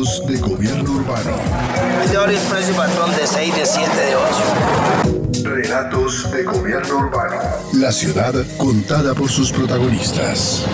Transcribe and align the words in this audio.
De 0.00 0.38
gobierno 0.38 0.92
urbano. 0.92 1.30
Es 2.02 2.10
de 2.10 2.16
horario 2.16 2.38
expreso 2.38 2.70
y 2.70 2.74
patrón 2.74 3.10
de 3.10 3.26
6, 3.26 3.54
de 3.54 3.66
7, 3.66 3.90
de 4.00 4.16
8. 4.16 5.44
Relatos 5.44 6.32
de 6.32 6.42
gobierno 6.42 6.96
urbano. 6.96 7.36
La 7.74 7.92
ciudad 7.92 8.32
contada 8.56 9.12
por 9.14 9.28
sus 9.28 9.52
protagonistas. 9.52 10.64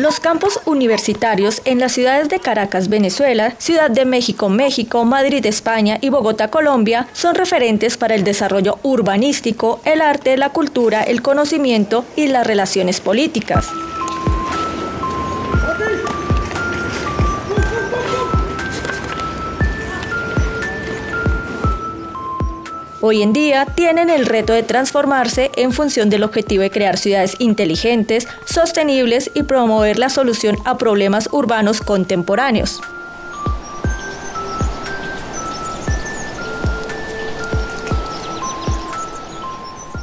Los 0.00 0.18
campus 0.18 0.58
universitarios 0.64 1.60
en 1.66 1.78
las 1.78 1.92
ciudades 1.92 2.30
de 2.30 2.40
Caracas, 2.40 2.88
Venezuela, 2.88 3.54
Ciudad 3.58 3.90
de 3.90 4.06
México, 4.06 4.48
México, 4.48 5.04
Madrid, 5.04 5.44
España 5.44 5.98
y 6.00 6.08
Bogotá, 6.08 6.48
Colombia, 6.48 7.06
son 7.12 7.34
referentes 7.34 7.98
para 7.98 8.14
el 8.14 8.24
desarrollo 8.24 8.78
urbanístico, 8.82 9.82
el 9.84 10.00
arte, 10.00 10.38
la 10.38 10.48
cultura, 10.48 11.02
el 11.02 11.20
conocimiento 11.20 12.06
y 12.16 12.28
las 12.28 12.46
relaciones 12.46 12.98
políticas. 12.98 13.66
Hoy 23.02 23.22
en 23.22 23.32
día 23.32 23.64
tienen 23.64 24.10
el 24.10 24.26
reto 24.26 24.52
de 24.52 24.62
transformarse 24.62 25.50
en 25.56 25.72
función 25.72 26.10
del 26.10 26.22
objetivo 26.22 26.62
de 26.62 26.70
crear 26.70 26.98
ciudades 26.98 27.34
inteligentes, 27.38 28.28
sostenibles 28.44 29.30
y 29.32 29.42
promover 29.44 29.98
la 29.98 30.10
solución 30.10 30.58
a 30.66 30.76
problemas 30.76 31.30
urbanos 31.32 31.80
contemporáneos. 31.80 32.82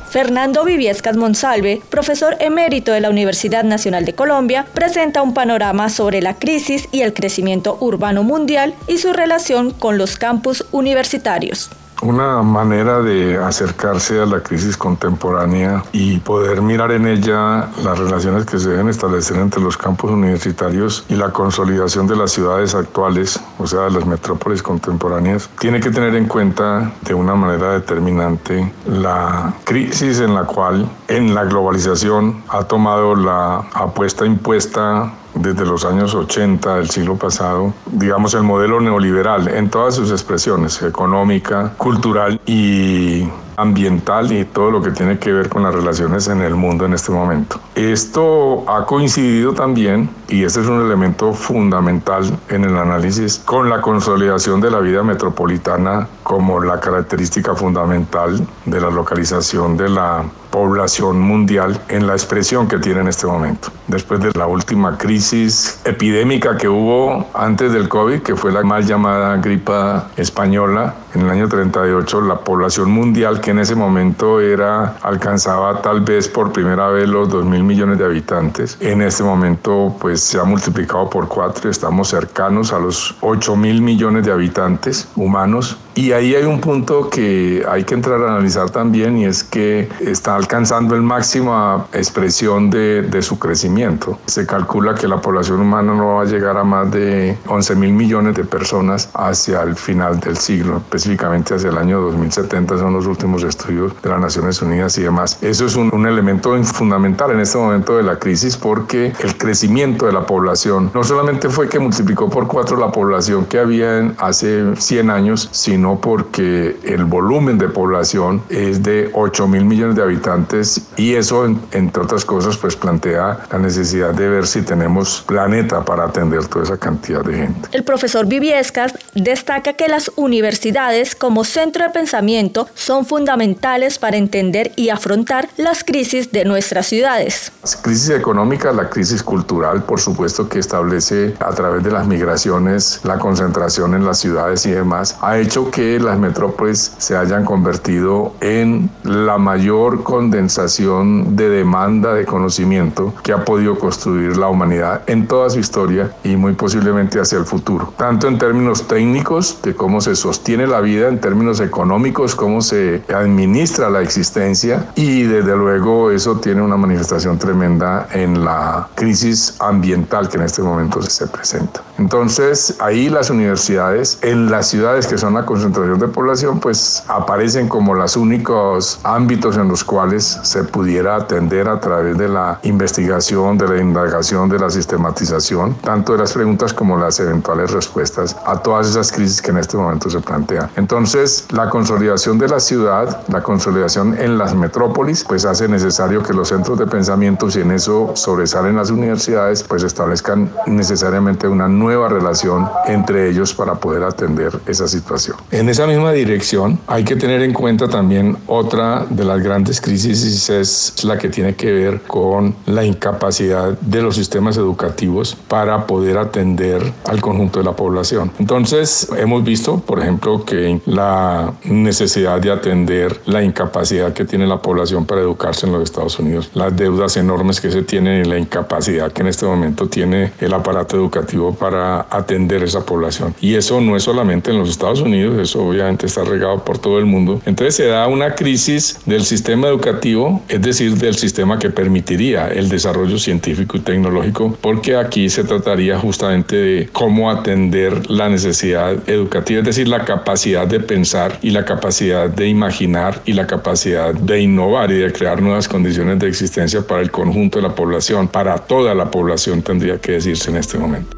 Fernando 0.10 0.64
Viviescas 0.64 1.18
Monsalve, 1.18 1.84
profesor 1.92 2.36
emérito 2.40 2.92
de 2.92 3.02
la 3.02 3.12
Universidad 3.12 3.64
Nacional 3.64 4.06
de 4.06 4.16
Colombia, 4.16 4.66
presenta 4.74 5.22
un 5.22 5.36
panorama 5.36 5.90
sobre 5.90 6.24
la 6.24 6.34
crisis 6.34 6.90
y 6.92 7.02
el 7.02 7.14
crecimiento 7.14 7.78
urbano 7.80 8.24
mundial 8.24 8.74
y 8.88 8.98
su 8.98 9.14
relación 9.14 9.70
con 9.70 10.00
los 10.00 10.18
campus 10.18 10.66
universitarios. 10.72 11.70
Una 12.02 12.44
manera 12.44 13.02
de 13.02 13.38
acercarse 13.38 14.22
a 14.22 14.28
la 14.28 14.42
crisis 14.42 14.78
contemporánea 14.78 15.84
y 15.92 16.20
poder 16.20 16.62
mirar 16.62 16.92
en 16.92 17.08
ella 17.08 17.70
las 17.84 17.98
relaciones 17.98 18.46
que 18.46 18.60
se 18.60 18.70
deben 18.70 18.88
establecer 18.88 19.38
entre 19.38 19.62
los 19.62 19.78
campos 19.78 20.12
universitarios 20.12 21.06
y 21.10 21.16
la 21.16 21.32
consolidación 21.32 22.06
de 22.06 22.16
las 22.16 22.32
ciudades 22.32 22.76
actuales, 22.76 23.40
o 23.58 23.66
sea, 23.66 23.82
de 23.82 23.92
las 23.92 24.06
metrópolis 24.06 24.62
contemporáneas, 24.62 25.50
tiene 25.60 25.80
que 25.80 25.90
tener 25.90 26.16
en 26.16 26.28
cuenta 26.28 26.92
de 27.02 27.16
una 27.16 27.34
manera 27.34 27.74
determinante 27.74 28.72
la 28.86 29.56
crisis 29.64 30.20
en 30.20 30.36
la 30.36 30.44
cual 30.44 30.88
en 31.08 31.34
la 31.34 31.46
globalización 31.46 32.44
ha 32.50 32.64
tomado 32.66 33.16
la 33.16 33.66
apuesta 33.74 34.24
impuesta 34.24 35.14
desde 35.42 35.66
los 35.66 35.86
años 35.86 36.14
80 36.14 36.76
del 36.76 36.90
siglo 36.90 37.16
pasado, 37.16 37.74
digamos, 37.86 38.34
el 38.34 38.44
modelo 38.44 38.82
neoliberal 38.82 39.48
en 39.48 39.70
todas 39.70 39.96
sus 39.96 40.12
expresiones, 40.12 40.82
económica, 40.82 41.74
cultural 41.88 42.42
y 42.46 43.26
ambiental 43.56 44.30
y 44.34 44.44
todo 44.44 44.72
lo 44.72 44.82
que 44.82 44.92
tiene 44.92 45.18
que 45.20 45.32
ver 45.32 45.48
con 45.48 45.64
las 45.64 45.74
relaciones 45.74 46.28
en 46.28 46.42
el 46.42 46.54
mundo 46.54 46.86
en 46.86 46.94
este 46.94 47.14
momento. 47.14 47.62
Esto 47.76 48.70
ha 48.70 48.86
coincidido 48.86 49.54
también, 49.54 50.10
y 50.28 50.44
este 50.44 50.60
es 50.60 50.68
un 50.68 50.86
elemento 50.86 51.34
fundamental 51.34 52.38
en 52.50 52.66
el 52.66 52.78
análisis, 52.78 53.40
con 53.40 53.70
la 53.70 53.80
consolidación 53.80 54.60
de 54.60 54.70
la 54.70 54.80
vida 54.80 55.02
metropolitana 55.02 56.10
como 56.24 56.60
la 56.60 56.80
característica 56.82 57.56
fundamental 57.56 58.46
de 58.66 58.82
la 58.82 58.90
localización 58.90 59.78
de 59.78 59.90
la 59.90 60.24
población 60.52 61.20
mundial 61.20 61.80
en 61.90 62.08
la 62.08 62.14
expresión 62.14 62.68
que 62.68 62.80
tiene 62.80 63.02
en 63.02 63.08
este 63.08 63.28
momento. 63.28 63.70
Después 63.88 64.20
de 64.22 64.32
la 64.34 64.48
última 64.48 64.98
crisis 64.98 65.80
epidémica 65.86 66.58
que 66.58 66.68
hubo 66.68 67.28
antes 67.34 67.72
del 67.74 67.88
COVID, 67.88 68.22
que 68.22 68.36
fue 68.36 68.52
la 68.52 68.64
mal 68.64 68.86
llamada 68.86 69.38
gripa 69.38 70.08
española, 70.18 70.96
en 71.18 71.24
el 71.24 71.30
año 71.32 71.48
38 71.48 72.22
la 72.22 72.40
población 72.40 72.92
mundial 72.92 73.42
que 73.42 73.52
en 73.52 73.60
ese 73.60 73.76
momento 73.76 74.40
era 74.40 74.98
alcanzaba 75.02 75.82
tal 75.82 76.02
vez 76.02 76.28
por 76.28 76.52
primera 76.52 76.90
vez 76.90 77.10
los 77.10 77.30
2 77.30 77.46
mil 77.46 77.64
millones 77.64 77.98
de 77.98 78.06
habitantes, 78.06 78.78
en 78.80 79.02
este 79.02 79.24
momento 79.24 79.96
pues 80.00 80.22
se 80.22 80.40
ha 80.40 80.44
multiplicado 80.44 81.10
por 81.10 81.28
cuatro, 81.28 81.70
estamos 81.70 82.10
cercanos 82.10 82.72
a 82.72 82.80
los 82.80 83.16
8 83.22 83.56
mil 83.56 83.82
millones 83.82 84.26
de 84.26 84.32
habitantes 84.32 85.08
humanos 85.16 85.78
y 85.98 86.12
ahí 86.12 86.36
hay 86.36 86.44
un 86.44 86.62
punto 86.62 87.10
que 87.10 87.66
hay 87.68 87.84
que 87.84 87.96
entrar 87.96 88.22
a 88.22 88.28
analizar 88.28 88.70
también 88.70 89.18
y 89.18 89.26
es 89.26 89.44
que 89.44 89.90
está 90.00 90.36
alcanzando 90.36 90.94
el 90.94 91.02
máxima 91.02 91.88
expresión 91.92 92.70
de, 92.70 93.02
de, 93.02 93.24
su 93.24 93.40
crecimiento. 93.40 94.20
Se 94.28 94.46
calcula 94.46 94.94
que 94.94 95.08
la 95.08 95.20
población 95.20 95.60
humana 95.60 95.96
no 95.96 96.18
va 96.18 96.22
a 96.22 96.26
llegar 96.26 96.56
a 96.56 96.64
más 96.64 96.92
de 96.92 97.36
11 97.48 97.76
mil 97.78 97.94
millones 97.94 98.36
de 98.36 98.44
personas 98.44 99.10
hacia 99.16 99.64
el 99.64 99.76
final 99.76 100.20
del 100.20 100.38
siglo, 100.38 100.84
específicamente 101.08 101.56
hacia 101.56 101.70
el 101.70 101.78
año 101.78 102.02
2070, 102.02 102.78
son 102.78 102.94
los 102.94 103.06
últimos 103.06 103.44
estudios 103.44 103.94
de 104.02 104.10
las 104.10 104.20
Naciones 104.20 104.62
Unidas 104.62 104.98
y 104.98 105.04
demás. 105.04 105.38
Eso 105.42 105.66
es 105.66 105.76
un, 105.76 105.94
un 105.94 106.06
elemento 106.06 106.62
fundamental 106.64 107.32
en 107.32 107.40
este 107.40 107.58
momento 107.58 107.96
de 107.96 108.04
la 108.04 108.20
crisis 108.20 108.58
porque 108.58 109.14
el 109.20 109.38
crecimiento 109.38 110.06
de 110.06 110.12
la 110.12 110.26
población 110.26 110.92
no 110.94 111.04
solamente 111.04 111.50
fue 111.50 111.70
que 111.70 111.80
multiplicó 111.80 112.30
por 112.30 112.48
cuatro 112.48 112.78
la 112.78 112.92
población 112.92 113.46
que 113.46 113.60
había 113.60 114.12
hace 114.18 114.76
100 114.76 115.10
años, 115.10 115.50
sino 115.52 116.00
porque 116.02 116.78
el 116.84 117.06
volumen 117.06 117.58
de 117.58 117.70
población 117.70 118.42
es 118.50 118.84
de 118.84 119.10
8 119.14 119.48
mil 119.48 119.64
millones 119.64 119.96
de 119.96 120.04
habitantes 120.04 120.88
y 120.98 121.16
eso, 121.16 121.46
entre 121.72 122.04
otras 122.04 122.26
cosas, 122.26 122.58
pues 122.58 122.76
plantea 122.76 123.40
la 123.50 123.60
necesidad 123.60 124.14
de 124.14 124.28
ver 124.28 124.46
si 124.46 124.62
tenemos 124.62 125.24
planeta 125.26 125.86
para 125.86 126.06
atender 126.06 126.46
toda 126.48 126.66
esa 126.66 126.78
cantidad 126.78 127.24
de 127.24 127.34
gente. 127.34 127.70
El 127.72 127.84
profesor 127.84 128.26
Viviescas 128.26 128.94
destaca 129.14 129.74
que 129.74 129.88
las 129.88 130.12
universidades 130.16 130.87
como 131.20 131.44
centro 131.44 131.84
de 131.84 131.90
pensamiento 131.90 132.70
son 132.74 133.06
fundamentales 133.06 134.00
para 134.00 134.16
entender 134.16 134.72
y 134.78 134.88
afrontar 134.88 135.50
las 135.58 135.84
crisis 135.84 136.32
de 136.32 136.46
nuestras 136.46 136.88
ciudades. 136.88 137.52
La 137.62 137.82
crisis 137.82 138.10
económica, 138.12 138.72
la 138.72 138.90
crisis 138.90 139.22
cultural, 139.22 139.84
por 139.84 140.00
supuesto 140.00 140.48
que 140.48 140.60
establece 140.60 141.34
a 141.42 141.52
través 141.52 141.84
de 141.84 141.92
las 141.92 142.08
migraciones 142.08 143.02
la 143.04 143.20
concentración 143.20 143.96
en 143.96 144.06
las 144.06 144.20
ciudades 144.20 144.66
y 144.66 144.72
demás, 144.72 145.18
ha 145.22 145.38
hecho 145.38 145.70
que 145.72 146.00
las 146.00 146.18
metrópolis 146.18 146.94
se 146.98 147.18
hayan 147.18 147.44
convertido 147.44 148.34
en 148.40 148.90
la 149.04 149.38
mayor 149.38 150.04
condensación 150.04 151.36
de 151.36 151.50
demanda 151.50 152.14
de 152.14 152.26
conocimiento 152.26 153.14
que 153.24 153.34
ha 153.34 153.44
podido 153.44 153.78
construir 153.78 154.38
la 154.38 154.48
humanidad 154.48 155.02
en 155.08 155.28
toda 155.28 155.50
su 155.50 155.60
historia 155.60 156.12
y 156.24 156.38
muy 156.38 156.54
posiblemente 156.54 157.20
hacia 157.20 157.40
el 157.40 157.46
futuro. 157.46 157.94
Tanto 157.98 158.30
en 158.30 158.38
términos 158.38 158.88
técnicos 158.88 159.62
de 159.62 159.76
cómo 159.76 160.00
se 160.00 160.16
sostiene 160.16 160.66
la 160.66 160.77
vida, 160.82 161.10
en 161.10 161.20
términos 161.20 161.60
económicos, 161.60 162.36
cómo 162.36 162.62
se 162.62 163.04
administra 163.14 163.90
la 163.90 164.02
existencia 164.02 164.88
y 164.96 165.24
desde 165.24 165.56
luego 165.56 166.12
eso 166.12 166.38
tiene 166.38 166.62
una 166.62 166.78
manifestación 166.78 167.38
tremenda 167.38 168.08
en 168.14 168.46
la 168.46 168.88
crisis 168.96 169.56
ambiental 169.60 170.30
que 170.30 170.38
en 170.38 170.44
este 170.44 170.62
momento 170.62 171.02
se 171.02 171.28
presenta. 171.28 171.82
Entonces 171.98 172.76
ahí 172.80 173.10
las 173.10 173.30
universidades 173.30 174.20
en 174.22 174.50
las 174.50 174.68
ciudades 174.68 175.08
que 175.08 175.18
son 175.18 175.36
acostumbradas 175.36 175.58
concentración 175.58 176.00
de 176.00 176.08
población, 176.08 176.60
pues 176.60 177.04
aparecen 177.08 177.68
como 177.68 177.96
los 177.96 178.16
únicos 178.16 179.00
ámbitos 179.04 179.58
en 179.58 179.68
los 179.68 179.84
cuales 179.84 180.40
se 180.44 180.64
pudiera 180.64 181.16
atender 181.16 181.68
a 181.68 181.80
través 181.80 182.16
de 182.18 182.30
la 182.30 182.60
investigación, 182.62 183.58
de 183.58 183.68
la 183.68 183.82
indagación, 183.82 184.48
de 184.48 184.60
la 184.60 184.70
sistematización, 184.70 185.74
tanto 185.76 186.14
de 186.14 186.20
las 186.20 186.34
preguntas 186.34 186.74
como 186.74 186.96
las 186.96 187.20
eventuales 187.20 187.72
respuestas 187.72 188.36
a 188.46 188.62
todas 188.62 188.88
esas 188.88 189.12
crisis 189.12 189.42
que 189.42 189.50
en 189.50 189.58
este 189.58 189.78
momento 189.78 190.10
se 190.12 190.20
plantean. 190.20 190.67
Entonces, 190.76 191.46
la 191.52 191.70
consolidación 191.70 192.38
de 192.38 192.48
la 192.48 192.60
ciudad, 192.60 193.22
la 193.28 193.42
consolidación 193.42 194.18
en 194.20 194.38
las 194.38 194.56
metrópolis, 194.56 195.24
pues 195.24 195.46
hace 195.46 195.68
necesario 195.68 196.24
que 196.24 196.34
los 196.34 196.50
centros 196.50 196.78
de 196.78 196.88
pensamiento, 196.88 197.50
si 197.50 197.62
en 197.62 197.72
eso 197.72 198.12
sobresalen 198.16 198.76
las 198.76 198.90
universidades, 198.90 199.64
pues 199.64 199.84
establezcan 199.84 200.52
necesariamente 200.66 201.48
una 201.48 201.68
nueva 201.68 202.10
relación 202.10 202.68
entre 202.86 203.30
ellos 203.30 203.54
para 203.54 203.76
poder 203.76 204.04
atender 204.04 204.60
esa 204.66 204.88
situación. 204.88 205.38
En 205.52 205.70
esa 205.70 205.88
misma 205.88 206.12
dirección 206.12 206.80
hay 206.88 207.04
que 207.04 207.16
tener 207.16 207.42
en 207.42 207.54
cuenta 207.54 207.88
también 207.88 208.38
otra 208.48 209.06
de 209.10 209.24
las 209.24 209.42
grandes 209.42 209.82
crisis 209.82 210.50
es 210.50 211.04
la 211.04 211.18
que 211.18 211.30
tiene 211.30 211.56
que 211.56 211.72
ver 211.72 212.02
con 212.02 212.56
la 212.66 212.84
incapacidad 212.84 213.78
de 213.80 214.02
los 214.02 214.16
sistemas 214.16 214.58
educativos 214.58 215.36
para 215.48 215.86
poder 215.86 216.18
atender 216.18 216.82
al 217.06 217.22
conjunto 217.22 217.60
de 217.60 217.66
la 217.66 217.76
población. 217.76 218.32
Entonces, 218.40 219.08
hemos 219.18 219.44
visto, 219.44 219.80
por 219.80 220.00
ejemplo, 220.00 220.44
que 220.46 220.57
la 220.86 221.54
necesidad 221.64 222.40
de 222.40 222.52
atender 222.52 223.20
la 223.26 223.44
incapacidad 223.44 224.14
que 224.14 224.26
tiene 224.26 224.48
la 224.48 224.62
población 224.62 225.06
para 225.06 225.22
educarse 225.22 225.66
en 225.66 225.74
los 225.74 225.84
Estados 225.84 226.20
Unidos, 226.20 226.50
las 226.54 226.76
deudas 226.76 227.18
enormes 227.18 227.62
que 227.62 227.72
se 227.72 227.84
tienen 227.84 228.26
y 228.26 228.30
la 228.30 228.38
incapacidad 228.38 229.12
que 229.12 229.22
en 229.22 229.28
este 229.28 229.46
momento 229.46 229.88
tiene 229.88 230.32
el 230.40 230.54
aparato 230.54 230.96
educativo 230.96 231.54
para 231.54 232.08
atender 232.10 232.64
esa 232.64 232.86
población. 232.86 233.36
Y 233.42 233.56
eso 233.56 233.82
no 233.82 233.96
es 233.96 234.04
solamente 234.04 234.52
en 234.52 234.60
los 234.60 234.70
Estados 234.70 235.02
Unidos, 235.02 235.38
eso 235.40 235.66
obviamente 235.66 236.06
está 236.06 236.24
regado 236.24 236.64
por 236.64 236.80
todo 236.80 236.98
el 237.00 237.06
mundo. 237.06 237.42
Entonces 237.46 237.76
se 237.76 237.88
da 237.88 238.08
una 238.08 238.36
crisis 238.36 239.00
del 239.06 239.24
sistema 239.24 239.68
educativo, 239.68 240.42
es 240.48 240.62
decir, 240.62 240.96
del 240.98 241.16
sistema 241.16 241.60
que 241.60 241.70
permitiría 241.70 242.48
el 242.48 242.70
desarrollo 242.70 243.18
científico 243.18 243.78
y 243.78 243.82
tecnológico, 243.82 244.58
porque 244.62 244.96
aquí 244.96 245.30
se 245.30 245.44
trataría 245.44 246.00
justamente 246.00 246.56
de 246.56 246.90
cómo 246.92 247.30
atender 247.30 248.10
la 248.10 248.30
necesidad 248.30 248.98
educativa, 249.10 249.60
es 249.60 249.66
decir, 249.66 249.88
la 249.88 250.06
capacidad 250.06 250.47
de 250.48 250.80
pensar 250.80 251.38
y 251.42 251.50
la 251.50 251.66
capacidad 251.66 252.30
de 252.30 252.48
imaginar 252.48 253.22
y 253.26 253.34
la 253.34 253.46
capacidad 253.46 254.14
de 254.14 254.40
innovar 254.40 254.90
y 254.92 255.00
de 255.00 255.12
crear 255.12 255.42
nuevas 255.42 255.68
condiciones 255.68 256.20
de 256.20 256.28
existencia 256.30 256.82
para 256.82 257.02
el 257.02 257.12
conjunto 257.12 257.60
de 257.60 257.68
la 257.68 257.76
población, 257.76 258.30
para 258.30 258.58
toda 258.58 258.96
la 258.96 259.12
población 259.12 259.62
tendría 259.62 260.00
que 260.00 260.14
decirse 260.14 260.50
en 260.50 260.58
este 260.58 260.78
momento. 260.78 261.18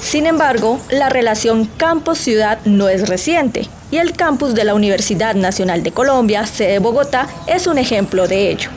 Sin 0.00 0.26
embargo, 0.26 0.80
la 0.90 1.08
relación 1.08 1.66
campus-ciudad 1.76 2.58
no 2.64 2.88
es 2.88 3.08
reciente 3.08 3.68
y 3.92 3.98
el 3.98 4.12
campus 4.12 4.56
de 4.56 4.64
la 4.64 4.74
Universidad 4.74 5.36
Nacional 5.36 5.84
de 5.84 5.92
Colombia, 5.92 6.46
sede 6.46 6.80
Bogotá, 6.80 7.28
es 7.46 7.68
un 7.68 7.78
ejemplo 7.78 8.26
de 8.26 8.50
ello. 8.50 8.70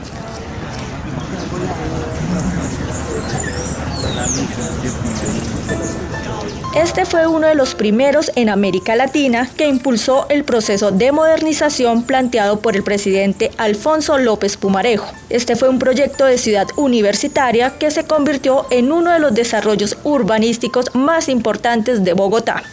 Este 6.74 7.04
fue 7.04 7.28
uno 7.28 7.46
de 7.46 7.54
los 7.54 7.76
primeros 7.76 8.32
en 8.34 8.48
América 8.48 8.96
Latina 8.96 9.48
que 9.56 9.68
impulsó 9.68 10.26
el 10.28 10.42
proceso 10.42 10.90
de 10.90 11.12
modernización 11.12 12.02
planteado 12.02 12.58
por 12.58 12.74
el 12.74 12.82
presidente 12.82 13.52
Alfonso 13.58 14.18
López 14.18 14.56
Pumarejo. 14.56 15.06
Este 15.30 15.54
fue 15.54 15.68
un 15.68 15.78
proyecto 15.78 16.24
de 16.24 16.36
ciudad 16.36 16.66
universitaria 16.76 17.78
que 17.78 17.92
se 17.92 18.06
convirtió 18.08 18.66
en 18.70 18.90
uno 18.90 19.12
de 19.12 19.20
los 19.20 19.32
desarrollos 19.32 19.96
urbanísticos 20.02 20.92
más 20.96 21.28
importantes 21.28 22.02
de 22.02 22.12
Bogotá. 22.12 22.64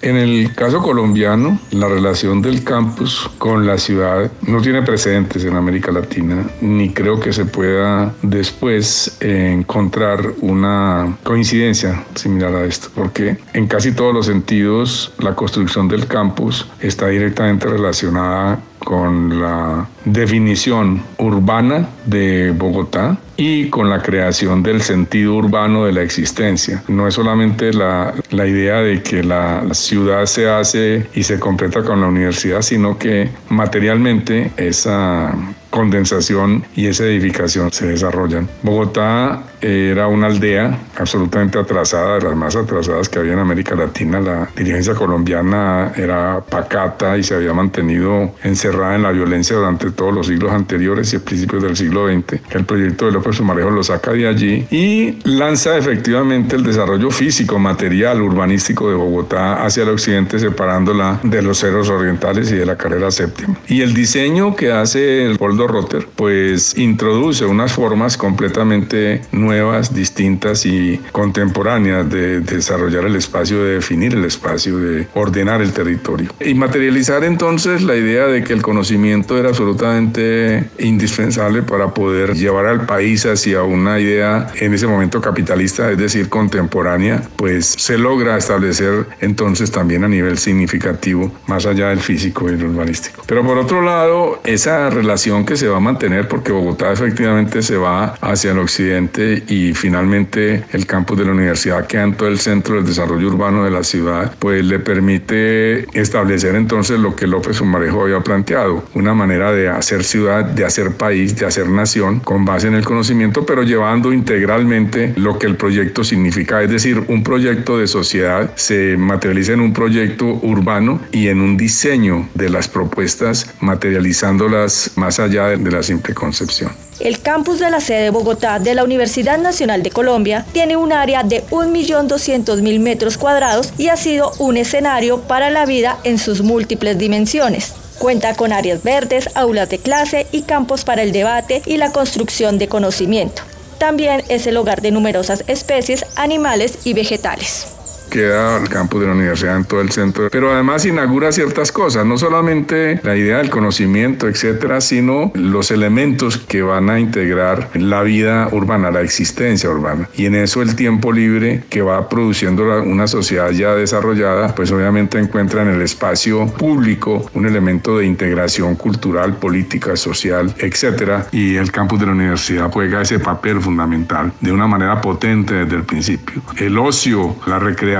En 0.00 0.16
el 0.16 0.54
caso 0.54 0.80
colombiano, 0.80 1.58
la 1.72 1.88
relación 1.88 2.40
del 2.40 2.62
campus 2.62 3.28
con 3.38 3.66
la 3.66 3.78
ciudad 3.78 4.30
no 4.42 4.62
tiene 4.62 4.82
precedentes 4.82 5.44
en 5.44 5.56
América 5.56 5.90
Latina, 5.90 6.48
ni 6.60 6.90
creo 6.90 7.18
que 7.18 7.32
se 7.32 7.44
pueda 7.46 8.14
después 8.22 9.16
encontrar 9.20 10.34
una 10.40 11.16
coincidencia 11.24 12.04
similar 12.14 12.54
a 12.54 12.64
esto, 12.64 12.88
porque 12.94 13.38
en 13.54 13.66
casi 13.66 13.90
todos 13.92 14.14
los 14.14 14.26
sentidos 14.26 15.12
la 15.18 15.34
construcción 15.34 15.88
del 15.88 16.06
campus 16.06 16.68
está 16.80 17.08
directamente 17.08 17.66
relacionada 17.66 18.60
con 18.88 19.38
la 19.38 19.86
definición 20.06 21.02
urbana 21.18 21.86
de 22.06 22.52
Bogotá 22.52 23.18
y 23.36 23.68
con 23.68 23.90
la 23.90 24.00
creación 24.00 24.62
del 24.62 24.80
sentido 24.80 25.34
urbano 25.34 25.84
de 25.84 25.92
la 25.92 26.00
existencia. 26.00 26.82
No 26.88 27.06
es 27.06 27.12
solamente 27.12 27.74
la, 27.74 28.14
la 28.30 28.46
idea 28.46 28.76
de 28.76 29.02
que 29.02 29.22
la 29.22 29.74
ciudad 29.74 30.24
se 30.24 30.48
hace 30.48 31.06
y 31.14 31.22
se 31.22 31.38
completa 31.38 31.82
con 31.82 32.00
la 32.00 32.06
universidad, 32.06 32.62
sino 32.62 32.96
que 32.96 33.28
materialmente 33.50 34.52
esa 34.56 35.34
condensación 35.68 36.64
y 36.74 36.86
esa 36.86 37.04
edificación 37.04 37.70
se 37.70 37.88
desarrollan. 37.88 38.48
Bogotá 38.62 39.42
era 39.60 40.06
una 40.08 40.26
aldea 40.26 40.78
absolutamente 40.96 41.58
atrasada, 41.58 42.18
de 42.18 42.24
las 42.24 42.36
más 42.36 42.56
atrasadas 42.56 43.08
que 43.08 43.18
había 43.18 43.32
en 43.32 43.38
América 43.38 43.74
Latina. 43.74 44.20
La 44.20 44.48
dirigencia 44.56 44.94
colombiana 44.94 45.92
era 45.96 46.40
pacata 46.40 47.16
y 47.16 47.22
se 47.22 47.34
había 47.34 47.52
mantenido 47.52 48.34
encerrada 48.42 48.96
en 48.96 49.02
la 49.02 49.12
violencia 49.12 49.56
durante 49.56 49.90
todos 49.90 50.14
los 50.14 50.26
siglos 50.26 50.52
anteriores 50.52 51.12
y 51.14 51.18
principios 51.18 51.62
del 51.62 51.76
siglo 51.76 52.08
XX. 52.08 52.40
El 52.50 52.64
proyecto 52.64 53.06
de 53.06 53.12
López 53.12 53.36
Sumarejo 53.36 53.70
lo 53.70 53.82
saca 53.82 54.12
de 54.12 54.26
allí 54.26 54.66
y 54.70 55.18
lanza 55.24 55.76
efectivamente 55.76 56.56
el 56.56 56.62
desarrollo 56.62 57.10
físico, 57.10 57.58
material, 57.58 58.22
urbanístico 58.22 58.88
de 58.88 58.94
Bogotá 58.94 59.64
hacia 59.64 59.82
el 59.82 59.90
occidente, 59.90 60.38
separándola 60.38 61.20
de 61.22 61.42
los 61.42 61.58
ceros 61.60 61.88
orientales 61.88 62.50
y 62.50 62.56
de 62.56 62.66
la 62.66 62.76
carrera 62.76 63.10
séptima. 63.10 63.56
Y 63.66 63.82
el 63.82 63.94
diseño 63.94 64.56
que 64.56 64.72
hace 64.72 65.26
el 65.26 65.38
Poldo 65.38 65.66
Rotter, 65.66 66.08
pues 66.16 66.76
introduce 66.76 67.44
unas 67.44 67.72
formas 67.72 68.16
completamente 68.16 69.22
nuevas, 69.32 69.47
distintas 69.92 70.66
y 70.66 71.00
contemporáneas 71.12 72.08
de 72.08 72.40
desarrollar 72.40 73.04
el 73.04 73.16
espacio, 73.16 73.62
de 73.64 73.74
definir 73.74 74.14
el 74.14 74.24
espacio, 74.24 74.78
de 74.78 75.06
ordenar 75.14 75.62
el 75.62 75.72
territorio. 75.72 76.30
Y 76.40 76.54
materializar 76.54 77.24
entonces 77.24 77.82
la 77.82 77.96
idea 77.96 78.26
de 78.26 78.42
que 78.44 78.52
el 78.52 78.62
conocimiento 78.62 79.38
era 79.38 79.48
absolutamente 79.48 80.68
indispensable 80.78 81.62
para 81.62 81.94
poder 81.94 82.34
llevar 82.34 82.66
al 82.66 82.86
país 82.86 83.26
hacia 83.26 83.62
una 83.62 83.98
idea 83.98 84.48
en 84.56 84.74
ese 84.74 84.86
momento 84.86 85.20
capitalista, 85.20 85.90
es 85.90 85.98
decir, 85.98 86.28
contemporánea, 86.28 87.22
pues 87.36 87.66
se 87.66 87.98
logra 87.98 88.36
establecer 88.36 89.06
entonces 89.20 89.70
también 89.70 90.04
a 90.04 90.08
nivel 90.08 90.38
significativo, 90.38 91.32
más 91.46 91.66
allá 91.66 91.88
del 91.88 92.00
físico 92.00 92.48
y 92.48 92.54
el 92.54 92.64
urbanístico. 92.64 93.22
Pero 93.26 93.44
por 93.44 93.58
otro 93.58 93.82
lado, 93.82 94.40
esa 94.44 94.90
relación 94.90 95.44
que 95.44 95.56
se 95.56 95.68
va 95.68 95.78
a 95.78 95.80
mantener, 95.80 96.28
porque 96.28 96.52
Bogotá 96.52 96.92
efectivamente 96.92 97.62
se 97.62 97.76
va 97.76 98.14
hacia 98.20 98.52
el 98.52 98.58
occidente 98.58 99.37
y 99.46 99.74
finalmente 99.74 100.64
el 100.72 100.86
campus 100.86 101.18
de 101.18 101.24
la 101.24 101.32
universidad 101.32 101.86
queda 101.86 102.04
en 102.04 102.14
todo 102.14 102.28
el 102.28 102.38
centro 102.38 102.76
del 102.76 102.86
desarrollo 102.86 103.28
urbano 103.28 103.64
de 103.64 103.70
la 103.70 103.82
ciudad, 103.82 104.34
pues 104.38 104.64
le 104.64 104.78
permite 104.78 105.86
establecer 105.98 106.54
entonces 106.54 106.98
lo 106.98 107.14
que 107.14 107.26
López 107.26 107.60
Umarejo 107.60 108.02
había 108.02 108.20
planteado, 108.20 108.84
una 108.94 109.14
manera 109.14 109.52
de 109.52 109.68
hacer 109.68 110.04
ciudad, 110.04 110.44
de 110.44 110.64
hacer 110.64 110.92
país, 110.92 111.36
de 111.36 111.46
hacer 111.46 111.68
nación 111.68 112.20
con 112.20 112.44
base 112.44 112.68
en 112.68 112.74
el 112.74 112.84
conocimiento, 112.84 113.44
pero 113.46 113.62
llevando 113.62 114.12
integralmente 114.12 115.12
lo 115.16 115.38
que 115.38 115.46
el 115.46 115.56
proyecto 115.56 116.04
significa, 116.04 116.62
es 116.62 116.70
decir, 116.70 117.04
un 117.08 117.22
proyecto 117.22 117.78
de 117.78 117.86
sociedad 117.86 118.52
se 118.54 118.96
materializa 118.96 119.52
en 119.52 119.60
un 119.60 119.72
proyecto 119.72 120.26
urbano 120.42 121.00
y 121.12 121.28
en 121.28 121.40
un 121.40 121.56
diseño 121.56 122.28
de 122.34 122.50
las 122.50 122.68
propuestas, 122.68 123.54
materializándolas 123.60 124.92
más 124.96 125.18
allá 125.20 125.48
de 125.48 125.70
la 125.70 125.82
simple 125.82 126.14
concepción. 126.14 126.87
El 127.00 127.20
campus 127.20 127.60
de 127.60 127.70
la 127.70 127.80
sede 127.80 128.10
Bogotá 128.10 128.58
de 128.58 128.74
la 128.74 128.82
Universidad 128.82 129.38
Nacional 129.38 129.84
de 129.84 129.90
Colombia 129.90 130.44
tiene 130.52 130.76
un 130.76 130.92
área 130.92 131.22
de 131.22 131.44
1.200.000 131.46 132.80
metros 132.80 133.16
cuadrados 133.16 133.72
y 133.78 133.86
ha 133.86 133.96
sido 133.96 134.32
un 134.40 134.56
escenario 134.56 135.20
para 135.20 135.50
la 135.50 135.64
vida 135.64 135.98
en 136.02 136.18
sus 136.18 136.42
múltiples 136.42 136.98
dimensiones. 136.98 137.74
Cuenta 137.98 138.34
con 138.34 138.52
áreas 138.52 138.82
verdes, 138.82 139.28
aulas 139.36 139.70
de 139.70 139.78
clase 139.78 140.26
y 140.32 140.42
campos 140.42 140.84
para 140.84 141.02
el 141.02 141.12
debate 141.12 141.62
y 141.66 141.76
la 141.76 141.92
construcción 141.92 142.58
de 142.58 142.66
conocimiento. 142.66 143.42
También 143.78 144.24
es 144.28 144.48
el 144.48 144.56
hogar 144.56 144.82
de 144.82 144.90
numerosas 144.90 145.44
especies 145.46 146.04
animales 146.16 146.80
y 146.82 146.94
vegetales. 146.94 147.77
Queda 148.08 148.56
el 148.60 148.68
campus 148.68 149.00
de 149.00 149.06
la 149.06 149.12
universidad 149.12 149.56
en 149.56 149.64
todo 149.64 149.80
el 149.80 149.90
centro, 149.90 150.28
pero 150.30 150.52
además 150.52 150.84
inaugura 150.84 151.32
ciertas 151.32 151.72
cosas, 151.72 152.06
no 152.06 152.18
solamente 152.18 153.00
la 153.02 153.16
idea 153.16 153.38
del 153.38 153.50
conocimiento, 153.50 154.28
etcétera, 154.28 154.80
sino 154.80 155.30
los 155.34 155.70
elementos 155.70 156.38
que 156.38 156.62
van 156.62 156.90
a 156.90 156.98
integrar 156.98 157.70
la 157.74 158.02
vida 158.02 158.48
urbana, 158.52 158.90
la 158.90 159.02
existencia 159.02 159.70
urbana. 159.70 160.08
Y 160.14 160.26
en 160.26 160.34
eso 160.34 160.62
el 160.62 160.74
tiempo 160.76 161.12
libre 161.12 161.64
que 161.68 161.82
va 161.82 162.08
produciendo 162.08 162.64
una 162.82 163.06
sociedad 163.06 163.50
ya 163.50 163.74
desarrollada, 163.74 164.54
pues 164.54 164.70
obviamente 164.72 165.18
encuentra 165.18 165.62
en 165.62 165.68
el 165.68 165.82
espacio 165.82 166.46
público 166.46 167.30
un 167.34 167.46
elemento 167.46 167.98
de 167.98 168.06
integración 168.06 168.74
cultural, 168.76 169.36
política, 169.36 169.96
social, 169.96 170.54
etcétera, 170.58 171.26
y 171.32 171.56
el 171.56 171.70
campus 171.70 172.00
de 172.00 172.06
la 172.06 172.12
universidad 172.12 172.70
juega 172.70 173.02
ese 173.02 173.18
papel 173.18 173.60
fundamental 173.60 174.32
de 174.40 174.52
una 174.52 174.66
manera 174.66 175.00
potente 175.00 175.54
desde 175.54 175.76
el 175.76 175.84
principio. 175.84 176.42
El 176.56 176.78
ocio, 176.78 177.36
la 177.46 177.58
recreación, 177.58 177.97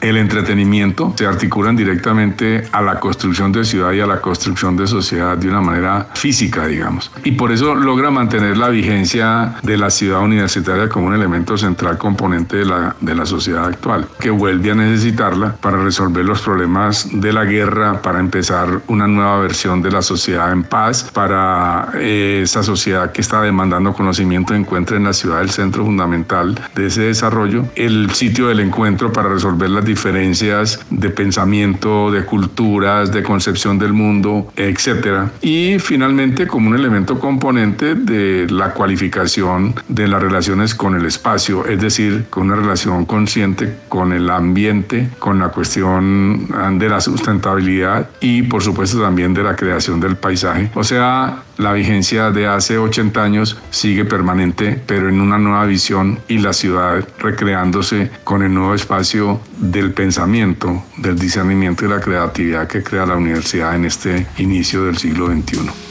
el 0.00 0.16
entretenimiento 0.16 1.14
se 1.16 1.26
articulan 1.26 1.76
directamente 1.76 2.62
a 2.72 2.82
la 2.82 3.00
construcción 3.00 3.52
de 3.52 3.64
ciudad 3.64 3.92
y 3.92 4.00
a 4.00 4.06
la 4.06 4.20
construcción 4.20 4.76
de 4.76 4.86
sociedad 4.86 5.36
de 5.36 5.48
una 5.48 5.60
manera 5.60 6.08
física, 6.14 6.66
digamos. 6.66 7.10
Y 7.24 7.32
por 7.32 7.52
eso 7.52 7.74
logra 7.74 8.10
mantener 8.10 8.56
la 8.56 8.68
vigencia 8.68 9.54
de 9.62 9.76
la 9.76 9.90
ciudad 9.90 10.20
universitaria 10.20 10.88
como 10.88 11.06
un 11.06 11.14
elemento 11.14 11.56
central 11.56 11.98
componente 11.98 12.58
de 12.58 12.64
la, 12.64 12.96
de 13.00 13.14
la 13.14 13.26
sociedad 13.26 13.66
actual, 13.66 14.06
que 14.18 14.30
vuelve 14.30 14.70
a 14.70 14.74
necesitarla 14.74 15.56
para 15.56 15.82
resolver 15.82 16.24
los 16.24 16.40
problemas 16.40 17.08
de 17.12 17.32
la 17.32 17.44
guerra, 17.44 18.02
para 18.02 18.20
empezar 18.20 18.82
una 18.88 19.06
nueva 19.06 19.40
versión 19.40 19.82
de 19.82 19.90
la 19.90 20.02
sociedad 20.02 20.52
en 20.52 20.64
paz, 20.64 21.10
para 21.12 21.88
eh, 21.94 22.40
esa 22.42 22.62
sociedad 22.62 23.12
que 23.12 23.20
está 23.20 23.40
demandando 23.42 23.92
conocimiento 23.92 24.54
encuentre 24.54 24.96
en 24.96 25.04
la 25.04 25.12
ciudad 25.12 25.40
el 25.40 25.50
centro 25.50 25.84
fundamental 25.84 26.60
de 26.74 26.86
ese 26.86 27.02
desarrollo, 27.02 27.64
el 27.74 28.10
sitio 28.10 28.48
del 28.48 28.60
encuentro 28.60 29.03
para 29.12 29.28
resolver 29.28 29.70
las 29.70 29.84
diferencias 29.84 30.80
de 30.90 31.10
pensamiento, 31.10 32.10
de 32.10 32.24
culturas, 32.24 33.12
de 33.12 33.22
concepción 33.22 33.78
del 33.78 33.92
mundo, 33.92 34.52
etcétera. 34.56 35.32
Y 35.42 35.78
finalmente 35.78 36.46
como 36.46 36.68
un 36.68 36.76
elemento 36.76 37.18
componente 37.18 37.94
de 37.94 38.46
la 38.50 38.72
cualificación 38.72 39.74
de 39.88 40.08
las 40.08 40.22
relaciones 40.22 40.74
con 40.74 40.96
el 40.96 41.06
espacio, 41.06 41.66
es 41.66 41.80
decir, 41.80 42.26
con 42.30 42.44
una 42.44 42.56
relación 42.56 43.04
consciente 43.04 43.74
con 43.88 44.12
el 44.12 44.28
ambiente, 44.30 45.08
con 45.18 45.38
la 45.38 45.48
cuestión 45.48 46.48
de 46.78 46.88
la 46.88 47.00
sustentabilidad 47.00 48.08
y 48.20 48.42
por 48.42 48.62
supuesto 48.62 49.00
también 49.00 49.34
de 49.34 49.42
la 49.42 49.56
creación 49.56 50.00
del 50.00 50.16
paisaje. 50.16 50.70
O 50.74 50.84
sea, 50.84 51.42
la 51.56 51.72
vigencia 51.72 52.30
de 52.30 52.46
hace 52.46 52.78
80 52.78 53.22
años 53.22 53.56
sigue 53.70 54.04
permanente, 54.04 54.80
pero 54.86 55.08
en 55.08 55.20
una 55.20 55.38
nueva 55.38 55.64
visión 55.66 56.18
y 56.28 56.38
la 56.38 56.52
ciudad 56.52 57.06
recreándose 57.18 58.10
con 58.24 58.42
el 58.42 58.52
nuevo 58.52 58.74
espacio 58.74 59.40
del 59.58 59.92
pensamiento, 59.92 60.82
del 60.96 61.18
discernimiento 61.18 61.84
y 61.84 61.88
la 61.88 62.00
creatividad 62.00 62.68
que 62.68 62.82
crea 62.82 63.06
la 63.06 63.16
universidad 63.16 63.74
en 63.74 63.84
este 63.84 64.26
inicio 64.38 64.84
del 64.84 64.98
siglo 64.98 65.26
XXI. 65.26 65.83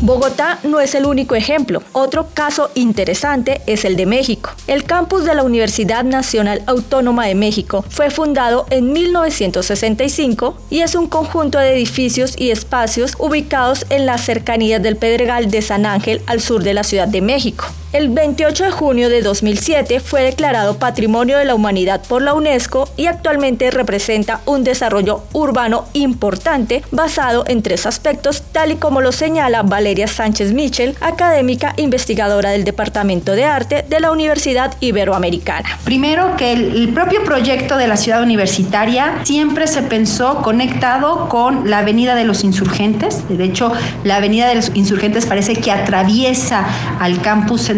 Bogotá 0.00 0.60
no 0.62 0.78
es 0.78 0.94
el 0.94 1.06
único 1.06 1.34
ejemplo. 1.34 1.82
Otro 1.92 2.28
caso 2.32 2.70
interesante 2.76 3.62
es 3.66 3.84
el 3.84 3.96
de 3.96 4.06
México. 4.06 4.50
El 4.68 4.84
campus 4.84 5.24
de 5.24 5.34
la 5.34 5.42
Universidad 5.42 6.04
Nacional 6.04 6.62
Autónoma 6.66 7.26
de 7.26 7.34
México 7.34 7.84
fue 7.88 8.10
fundado 8.10 8.66
en 8.70 8.92
1965 8.92 10.56
y 10.70 10.80
es 10.80 10.94
un 10.94 11.08
conjunto 11.08 11.58
de 11.58 11.74
edificios 11.74 12.34
y 12.38 12.50
espacios 12.50 13.16
ubicados 13.18 13.86
en 13.90 14.06
las 14.06 14.24
cercanías 14.24 14.80
del 14.80 14.96
Pedregal 14.96 15.50
de 15.50 15.62
San 15.62 15.84
Ángel 15.84 16.22
al 16.26 16.40
sur 16.40 16.62
de 16.62 16.74
la 16.74 16.84
Ciudad 16.84 17.08
de 17.08 17.20
México. 17.20 17.64
El 17.90 18.10
28 18.10 18.64
de 18.64 18.70
junio 18.70 19.08
de 19.08 19.22
2007 19.22 20.00
fue 20.00 20.22
declarado 20.22 20.78
Patrimonio 20.78 21.38
de 21.38 21.46
la 21.46 21.54
Humanidad 21.54 22.02
por 22.06 22.20
la 22.20 22.34
UNESCO 22.34 22.86
y 22.98 23.06
actualmente 23.06 23.70
representa 23.70 24.42
un 24.44 24.62
desarrollo 24.62 25.22
urbano 25.32 25.86
importante 25.94 26.82
basado 26.90 27.44
en 27.46 27.62
tres 27.62 27.86
aspectos, 27.86 28.42
tal 28.52 28.72
y 28.72 28.76
como 28.76 29.00
lo 29.00 29.10
señala 29.10 29.62
Valeria 29.62 30.06
Sánchez 30.06 30.52
Michel, 30.52 30.96
académica 31.00 31.72
investigadora 31.78 32.50
del 32.50 32.64
Departamento 32.64 33.32
de 33.32 33.46
Arte 33.46 33.86
de 33.88 34.00
la 34.00 34.12
Universidad 34.12 34.76
Iberoamericana. 34.80 35.78
Primero, 35.84 36.36
que 36.36 36.52
el, 36.52 36.92
propio 36.92 37.24
proyecto 37.24 37.78
de 37.78 37.88
la 37.88 37.96
ciudad 37.96 38.22
universitaria 38.22 39.20
siempre 39.24 39.66
se 39.66 39.80
pensó 39.80 40.42
conectado 40.42 41.30
con 41.30 41.70
la 41.70 41.78
Avenida 41.78 42.14
de 42.14 42.24
los 42.24 42.44
Insurgentes. 42.44 43.26
De 43.30 43.44
hecho, 43.44 43.72
la 44.04 44.16
Avenida 44.16 44.46
de 44.46 44.56
los 44.56 44.72
Insurgentes 44.74 45.24
parece 45.24 45.56
que 45.56 45.72
atraviesa 45.72 46.66
al 47.00 47.22
campus 47.22 47.62
central 47.62 47.77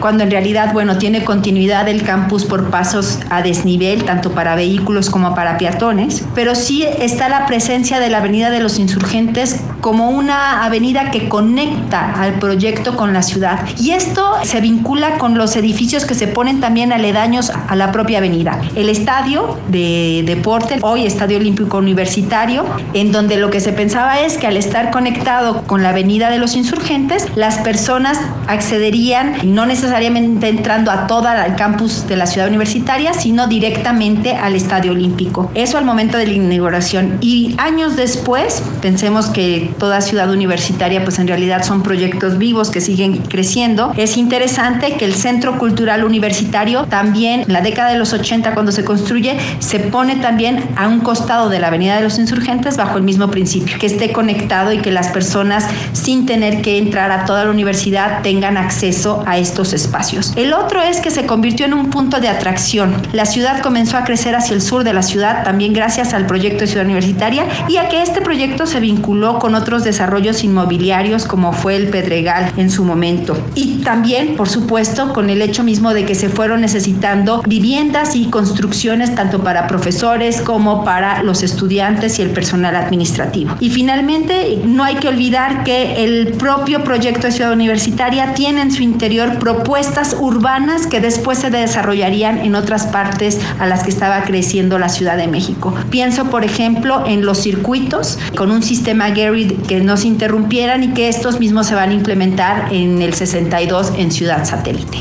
cuando 0.00 0.24
en 0.24 0.30
realidad, 0.30 0.72
bueno, 0.72 0.98
tiene 0.98 1.24
continuidad 1.24 1.88
el 1.88 2.02
campus 2.02 2.44
por 2.44 2.70
pasos 2.70 3.18
a 3.30 3.42
desnivel, 3.42 4.04
tanto 4.04 4.32
para 4.32 4.54
vehículos 4.54 5.10
como 5.10 5.34
para 5.34 5.58
peatones, 5.58 6.24
pero 6.34 6.54
sí 6.54 6.84
está 6.98 7.28
la 7.28 7.46
presencia 7.46 8.00
de 8.00 8.10
la 8.10 8.18
Avenida 8.18 8.50
de 8.50 8.60
los 8.60 8.78
Insurgentes 8.78 9.60
como 9.82 10.10
una 10.10 10.64
avenida 10.64 11.10
que 11.10 11.28
conecta 11.28 12.14
al 12.14 12.34
proyecto 12.34 12.96
con 12.96 13.12
la 13.12 13.20
ciudad. 13.20 13.66
Y 13.78 13.90
esto 13.90 14.36
se 14.44 14.60
vincula 14.60 15.18
con 15.18 15.36
los 15.36 15.56
edificios 15.56 16.06
que 16.06 16.14
se 16.14 16.28
ponen 16.28 16.60
también 16.60 16.92
aledaños 16.92 17.50
a 17.50 17.74
la 17.74 17.90
propia 17.90 18.18
avenida. 18.18 18.60
El 18.76 18.88
estadio 18.88 19.58
de 19.68 20.22
deporte, 20.24 20.78
hoy 20.82 21.04
Estadio 21.04 21.38
Olímpico 21.38 21.78
Universitario, 21.78 22.64
en 22.94 23.10
donde 23.10 23.36
lo 23.36 23.50
que 23.50 23.58
se 23.58 23.72
pensaba 23.72 24.20
es 24.20 24.38
que 24.38 24.46
al 24.46 24.56
estar 24.56 24.92
conectado 24.92 25.62
con 25.64 25.82
la 25.82 25.88
Avenida 25.88 26.30
de 26.30 26.38
los 26.38 26.54
Insurgentes, 26.54 27.26
las 27.34 27.58
personas 27.58 28.20
accederían 28.46 29.34
no 29.42 29.66
necesariamente 29.66 30.48
entrando 30.48 30.92
a 30.92 31.08
toda 31.08 31.44
el 31.44 31.56
campus 31.56 32.06
de 32.06 32.16
la 32.16 32.26
ciudad 32.26 32.46
universitaria, 32.46 33.14
sino 33.14 33.48
directamente 33.48 34.36
al 34.36 34.54
Estadio 34.54 34.92
Olímpico. 34.92 35.50
Eso 35.54 35.76
al 35.76 35.84
momento 35.84 36.18
de 36.18 36.28
la 36.28 36.34
inauguración. 36.34 37.18
Y 37.20 37.56
años 37.58 37.96
después, 37.96 38.62
pensemos 38.80 39.26
que 39.26 39.71
toda 39.78 40.00
ciudad 40.00 40.30
universitaria, 40.30 41.02
pues 41.04 41.18
en 41.18 41.28
realidad 41.28 41.64
son 41.64 41.82
proyectos 41.82 42.38
vivos 42.38 42.70
que 42.70 42.80
siguen 42.80 43.18
creciendo. 43.18 43.92
Es 43.96 44.16
interesante 44.16 44.96
que 44.96 45.04
el 45.04 45.14
Centro 45.14 45.58
Cultural 45.58 46.04
Universitario 46.04 46.84
también, 46.84 47.42
en 47.42 47.52
la 47.52 47.60
década 47.60 47.90
de 47.90 47.98
los 47.98 48.12
80, 48.12 48.54
cuando 48.54 48.72
se 48.72 48.84
construye, 48.84 49.36
se 49.58 49.80
pone 49.80 50.16
también 50.16 50.62
a 50.76 50.88
un 50.88 51.00
costado 51.00 51.48
de 51.48 51.58
la 51.58 51.68
Avenida 51.68 51.96
de 51.96 52.02
los 52.02 52.18
Insurgentes 52.18 52.76
bajo 52.76 52.96
el 52.96 53.02
mismo 53.02 53.30
principio, 53.30 53.78
que 53.78 53.86
esté 53.86 54.12
conectado 54.12 54.72
y 54.72 54.78
que 54.78 54.90
las 54.90 55.08
personas, 55.08 55.66
sin 55.92 56.26
tener 56.26 56.62
que 56.62 56.78
entrar 56.78 57.10
a 57.10 57.24
toda 57.24 57.44
la 57.44 57.50
universidad, 57.50 58.22
tengan 58.22 58.56
acceso 58.56 59.22
a 59.26 59.38
estos 59.38 59.72
espacios. 59.72 60.32
El 60.36 60.52
otro 60.52 60.80
es 60.82 61.00
que 61.00 61.10
se 61.10 61.26
convirtió 61.26 61.66
en 61.66 61.74
un 61.74 61.90
punto 61.90 62.20
de 62.20 62.28
atracción. 62.28 62.94
La 63.12 63.26
ciudad 63.26 63.60
comenzó 63.60 63.96
a 63.96 64.04
crecer 64.04 64.34
hacia 64.34 64.54
el 64.54 64.62
sur 64.62 64.84
de 64.84 64.92
la 64.92 65.02
ciudad 65.02 65.44
también 65.44 65.72
gracias 65.72 66.14
al 66.14 66.26
proyecto 66.26 66.60
de 66.60 66.66
Ciudad 66.66 66.84
Universitaria 66.84 67.46
y 67.68 67.76
a 67.76 67.88
que 67.88 68.02
este 68.02 68.20
proyecto 68.20 68.66
se 68.66 68.80
vinculó 68.80 69.38
con 69.38 69.54
otros 69.54 69.61
desarrollos 69.84 70.44
inmobiliarios 70.44 71.24
como 71.24 71.52
fue 71.52 71.76
el 71.76 71.88
Pedregal 71.88 72.52
en 72.56 72.70
su 72.70 72.84
momento. 72.84 73.36
Y 73.54 73.82
también, 73.82 74.36
por 74.36 74.48
supuesto, 74.48 75.12
con 75.12 75.30
el 75.30 75.42
hecho 75.42 75.64
mismo 75.64 75.94
de 75.94 76.04
que 76.04 76.14
se 76.14 76.28
fueron 76.28 76.60
necesitando 76.60 77.42
viviendas 77.46 78.14
y 78.16 78.26
construcciones 78.26 79.14
tanto 79.14 79.42
para 79.42 79.66
profesores 79.66 80.40
como 80.40 80.84
para 80.84 81.22
los 81.22 81.42
estudiantes 81.42 82.18
y 82.18 82.22
el 82.22 82.30
personal 82.30 82.76
administrativo. 82.76 83.54
Y 83.60 83.70
finalmente, 83.70 84.60
no 84.64 84.84
hay 84.84 84.96
que 84.96 85.08
olvidar 85.08 85.64
que 85.64 86.04
el 86.04 86.32
propio 86.32 86.84
proyecto 86.84 87.26
de 87.26 87.32
Ciudad 87.32 87.52
Universitaria 87.52 88.34
tiene 88.34 88.62
en 88.62 88.72
su 88.72 88.82
interior 88.82 89.38
propuestas 89.38 90.16
urbanas 90.18 90.86
que 90.86 91.00
después 91.00 91.38
se 91.38 91.50
desarrollarían 91.50 92.38
en 92.38 92.54
otras 92.54 92.86
partes 92.86 93.38
a 93.58 93.66
las 93.66 93.82
que 93.82 93.90
estaba 93.90 94.22
creciendo 94.22 94.78
la 94.78 94.88
Ciudad 94.88 95.16
de 95.16 95.28
México. 95.28 95.74
Pienso, 95.90 96.26
por 96.26 96.44
ejemplo, 96.44 97.04
en 97.06 97.24
los 97.24 97.38
circuitos 97.38 98.18
con 98.36 98.50
un 98.50 98.62
sistema 98.62 99.10
Gary 99.10 99.51
que 99.68 99.80
no 99.80 99.96
se 99.96 100.08
interrumpieran 100.08 100.82
y 100.82 100.88
que 100.94 101.08
estos 101.08 101.40
mismos 101.40 101.66
se 101.66 101.74
van 101.74 101.90
a 101.90 101.94
implementar 101.94 102.72
en 102.72 103.02
el 103.02 103.14
62 103.14 103.92
en 103.96 104.10
Ciudad 104.10 104.44
Satélite. 104.44 104.98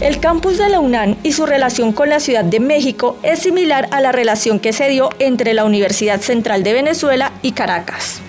El 0.00 0.20
campus 0.20 0.58
de 0.58 0.68
la 0.68 0.78
UNAM 0.78 1.16
y 1.22 1.32
su 1.32 1.46
relación 1.46 1.92
con 1.92 2.10
la 2.10 2.20
Ciudad 2.20 2.44
de 2.44 2.60
México 2.60 3.18
es 3.22 3.40
similar 3.40 3.88
a 3.92 4.00
la 4.00 4.12
relación 4.12 4.60
que 4.60 4.74
se 4.74 4.88
dio 4.88 5.08
entre 5.18 5.54
la 5.54 5.64
Universidad 5.64 6.20
Central 6.20 6.62
de 6.62 6.74
Venezuela 6.74 7.32
y 7.40 7.52
Caracas. 7.52 8.20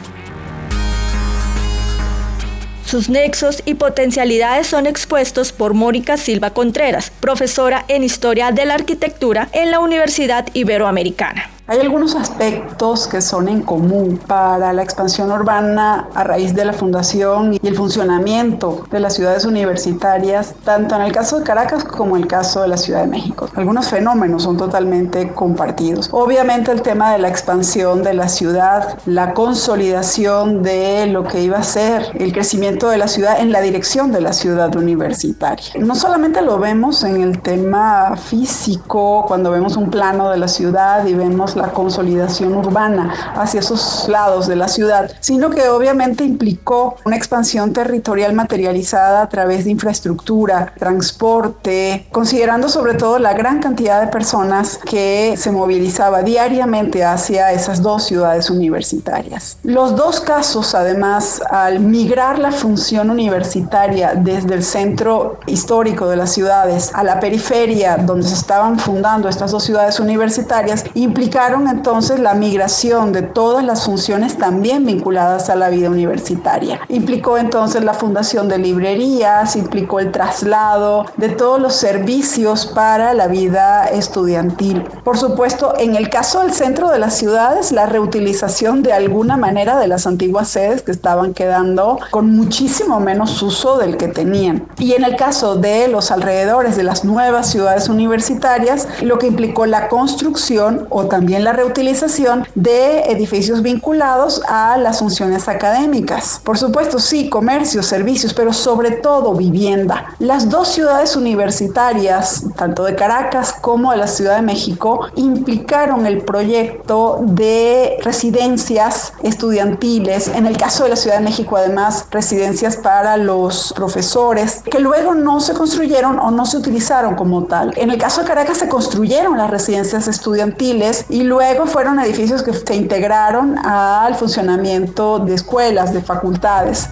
Sus 2.88 3.10
nexos 3.10 3.64
y 3.66 3.74
potencialidades 3.74 4.68
son 4.68 4.88
expuestos 4.88 5.52
por 5.52 5.74
Mónica 5.74 6.16
Silva 6.16 6.52
Contreras, 6.52 7.12
profesora 7.20 7.84
en 7.90 8.02
Historia 8.02 8.54
de 8.54 8.66
la 8.66 8.76
Arquitectura 8.76 9.50
en 9.52 9.72
la 9.72 9.82
Universidad 9.82 10.48
Iberoamericana. 10.54 11.57
Hay 11.70 11.82
algunos 11.82 12.16
aspectos 12.16 13.10
que 13.10 13.20
son 13.20 13.50
en 13.50 13.62
común 13.62 14.18
para 14.26 14.72
la 14.72 14.84
expansión 14.84 15.30
urbana 15.34 16.08
a 16.16 16.24
raíz 16.24 16.56
de 16.56 16.64
la 16.64 16.72
fundación 16.72 17.56
y 17.56 17.68
el 17.68 17.76
funcionamiento 17.76 18.86
de 18.90 19.02
las 19.02 19.16
ciudades 19.16 19.44
universitarias, 19.44 20.56
tanto 20.64 20.96
en 20.96 21.02
el 21.02 21.12
caso 21.12 21.40
de 21.40 21.44
Caracas 21.44 21.84
como 21.84 22.16
en 22.16 22.24
el 22.24 22.28
caso 22.30 22.62
de 22.62 22.70
la 22.70 22.78
Ciudad 22.78 23.02
de 23.02 23.08
México. 23.08 23.50
Algunos 23.54 23.90
fenómenos 23.90 24.44
son 24.44 24.56
totalmente 24.56 25.34
compartidos. 25.34 26.08
Obviamente 26.14 26.72
el 26.72 26.82
tema 26.82 27.12
de 27.12 27.18
la 27.18 27.28
expansión 27.28 28.02
de 28.02 28.14
la 28.14 28.30
ciudad, 28.30 28.98
la 29.06 29.34
consolidación 29.34 30.64
de 30.64 31.08
lo 31.08 31.26
que 31.26 31.42
iba 31.42 31.58
a 31.58 31.64
ser 31.64 32.12
el 32.18 32.32
crecimiento 32.32 32.88
de 32.88 32.98
la 32.98 33.10
ciudad 33.10 33.42
en 33.42 33.52
la 33.52 33.60
dirección 33.60 34.14
de 34.14 34.22
la 34.22 34.32
ciudad 34.32 34.74
universitaria. 34.74 35.74
No 35.78 35.96
solamente 35.96 36.42
lo 36.42 36.60
vemos 36.60 37.04
en 37.04 37.22
el 37.22 37.42
tema 37.42 38.16
físico, 38.16 39.26
cuando 39.28 39.52
vemos 39.52 39.76
un 39.76 39.90
plano 39.90 40.30
de 40.30 40.38
la 40.38 40.48
ciudad 40.48 41.06
y 41.06 41.14
vemos 41.14 41.57
la 41.58 41.74
consolidación 41.74 42.56
urbana 42.56 43.34
hacia 43.36 43.60
esos 43.60 44.08
lados 44.08 44.48
de 44.48 44.56
la 44.56 44.68
ciudad, 44.68 45.12
sino 45.20 45.50
que 45.50 45.68
obviamente 45.70 46.24
implicó 46.24 46.96
una 47.06 47.16
expansión 47.16 47.74
territorial 47.74 48.34
materializada 48.34 49.22
a 49.22 49.30
través 49.30 49.66
de 49.66 49.72
infraestructura, 49.72 50.74
transporte, 50.78 52.08
considerando 52.12 52.70
sobre 52.70 52.94
todo 52.94 53.20
la 53.20 53.34
gran 53.34 53.60
cantidad 53.60 54.02
de 54.02 54.08
personas 54.08 54.80
que 54.86 55.36
se 55.38 55.52
movilizaba 55.52 56.22
diariamente 56.22 57.04
hacia 57.04 57.52
esas 57.52 57.82
dos 57.82 58.04
ciudades 58.04 58.50
universitarias. 58.50 59.58
Los 59.64 59.96
dos 59.96 60.22
casos, 60.22 60.76
además, 60.76 61.42
al 61.50 61.80
migrar 61.80 62.40
la 62.40 62.52
función 62.52 63.10
universitaria 63.10 64.14
desde 64.16 64.54
el 64.54 64.64
centro 64.64 65.40
histórico 65.48 66.08
de 66.08 66.18
las 66.18 66.32
ciudades 66.32 66.92
a 66.94 67.04
la 67.04 67.20
periferia 67.20 67.98
donde 67.98 68.28
se 68.28 68.36
estaban 68.36 68.80
fundando 68.80 69.30
estas 69.30 69.52
dos 69.52 69.64
ciudades 69.64 70.00
universitarias, 70.00 70.86
implicaron 70.94 71.47
entonces 71.56 72.20
la 72.20 72.34
migración 72.34 73.14
de 73.14 73.22
todas 73.22 73.64
las 73.64 73.86
funciones 73.86 74.38
también 74.38 74.86
vinculadas 74.86 75.50
a 75.50 75.56
la 75.56 75.70
vida 75.70 75.90
universitaria. 75.90 76.82
Implicó 76.90 77.38
entonces 77.38 77.84
la 77.84 77.94
fundación 77.94 78.50
de 78.50 78.58
librerías, 78.58 79.56
implicó 79.56 80.00
el 80.00 80.12
traslado 80.12 81.06
de 81.16 81.30
todos 81.30 81.62
los 81.62 81.74
servicios 81.74 82.66
para 82.66 83.14
la 83.14 83.28
vida 83.28 83.86
estudiantil. 83.88 84.84
Por 85.04 85.18
supuesto, 85.18 85.74
en 85.78 85.96
el 85.96 86.10
caso 86.10 86.42
del 86.42 86.52
centro 86.52 86.90
de 86.90 87.00
las 87.00 87.16
ciudades, 87.16 87.72
la 87.72 87.86
reutilización 87.86 88.84
de 88.84 88.92
alguna 88.92 89.38
manera 89.38 89.80
de 89.80 89.88
las 89.88 90.06
antiguas 90.06 90.50
sedes 90.50 90.82
que 90.82 90.92
estaban 90.92 91.34
quedando 91.34 91.98
con 92.12 92.36
muchísimo 92.36 93.00
menos 93.00 93.42
uso 93.42 93.78
del 93.78 93.96
que 93.96 94.10
tenían. 94.10 94.68
Y 94.78 94.94
en 94.94 95.06
el 95.06 95.16
caso 95.16 95.56
de 95.56 95.88
los 95.88 96.12
alrededores 96.12 96.76
de 96.76 96.84
las 96.84 97.06
nuevas 97.06 97.50
ciudades 97.50 97.88
universitarias, 97.88 98.88
lo 99.02 99.18
que 99.18 99.28
implicó 99.28 99.66
la 99.66 99.88
construcción 99.88 100.88
o 100.90 101.06
también 101.06 101.37
la 101.44 101.54
reutilización 101.54 102.48
de 102.56 103.02
edificios 103.12 103.62
vinculados 103.62 104.42
a 104.48 104.78
las 104.78 105.00
funciones 105.00 105.48
académicas. 105.48 106.42
Por 106.44 106.58
supuesto, 106.58 107.00
sí, 107.00 107.30
comercios, 107.30 107.86
servicios, 107.86 108.34
pero 108.34 108.54
sobre 108.54 108.92
todo 108.92 109.34
vivienda. 109.34 110.16
Las 110.20 110.50
dos 110.50 110.70
ciudades 110.70 111.16
universitarias, 111.16 112.44
tanto 112.56 112.84
de 112.84 112.96
Caracas 112.96 113.54
como 113.54 113.92
de 113.92 113.98
la 113.98 114.08
Ciudad 114.08 114.36
de 114.36 114.42
México, 114.42 115.08
implicaron 115.16 116.06
el 116.06 116.22
proyecto 116.22 117.20
de 117.22 117.98
residencias 118.04 119.14
estudiantiles. 119.24 120.28
En 120.30 120.46
el 120.46 120.58
caso 120.58 120.84
de 120.84 120.90
la 120.92 120.96
Ciudad 120.96 121.18
de 121.18 121.24
México, 121.24 121.58
además, 121.58 122.06
residencias 122.12 122.78
para 122.78 123.18
los 123.18 123.74
profesores, 123.76 124.64
que 124.70 124.80
luego 124.80 125.14
no 125.14 125.40
se 125.40 125.54
construyeron 125.54 126.20
o 126.20 126.32
no 126.32 126.46
se 126.46 126.58
utilizaron 126.58 127.16
como 127.16 127.44
tal. 127.44 127.74
En 127.78 127.92
el 127.92 127.98
caso 127.98 128.22
de 128.22 128.28
Caracas 128.28 128.58
se 128.58 128.70
construyeron 128.70 129.38
las 129.38 129.50
residencias 129.50 130.08
estudiantiles 130.08 131.06
y 131.10 131.24
luego 131.28 131.66
fueron 131.66 132.00
edificios 132.00 132.42
que 132.42 132.54
se 132.54 132.76
integraron 132.76 133.58
al 133.58 134.16
funcionamiento 134.16 135.20
de 135.20 135.36
escuelas, 135.36 135.94
de 135.94 136.02
facultades. 136.02 136.90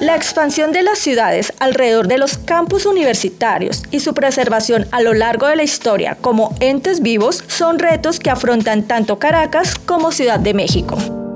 La 0.00 0.14
expansión 0.14 0.70
de 0.70 0.84
las 0.84 1.00
ciudades 1.00 1.52
alrededor 1.58 2.06
de 2.06 2.18
los 2.18 2.38
campus 2.38 2.86
universitarios 2.86 3.82
y 3.90 3.98
su 3.98 4.14
preservación 4.14 4.86
a 4.92 5.02
lo 5.02 5.12
largo 5.12 5.48
de 5.48 5.56
la 5.56 5.64
historia 5.64 6.16
como 6.20 6.54
entes 6.60 7.02
vivos 7.02 7.42
son 7.48 7.80
retos 7.80 8.20
que 8.20 8.30
afrontan 8.30 8.84
tanto 8.84 9.18
Caracas 9.18 9.74
como 9.74 10.12
Ciudad 10.12 10.38
de 10.38 10.54
México. 10.54 11.27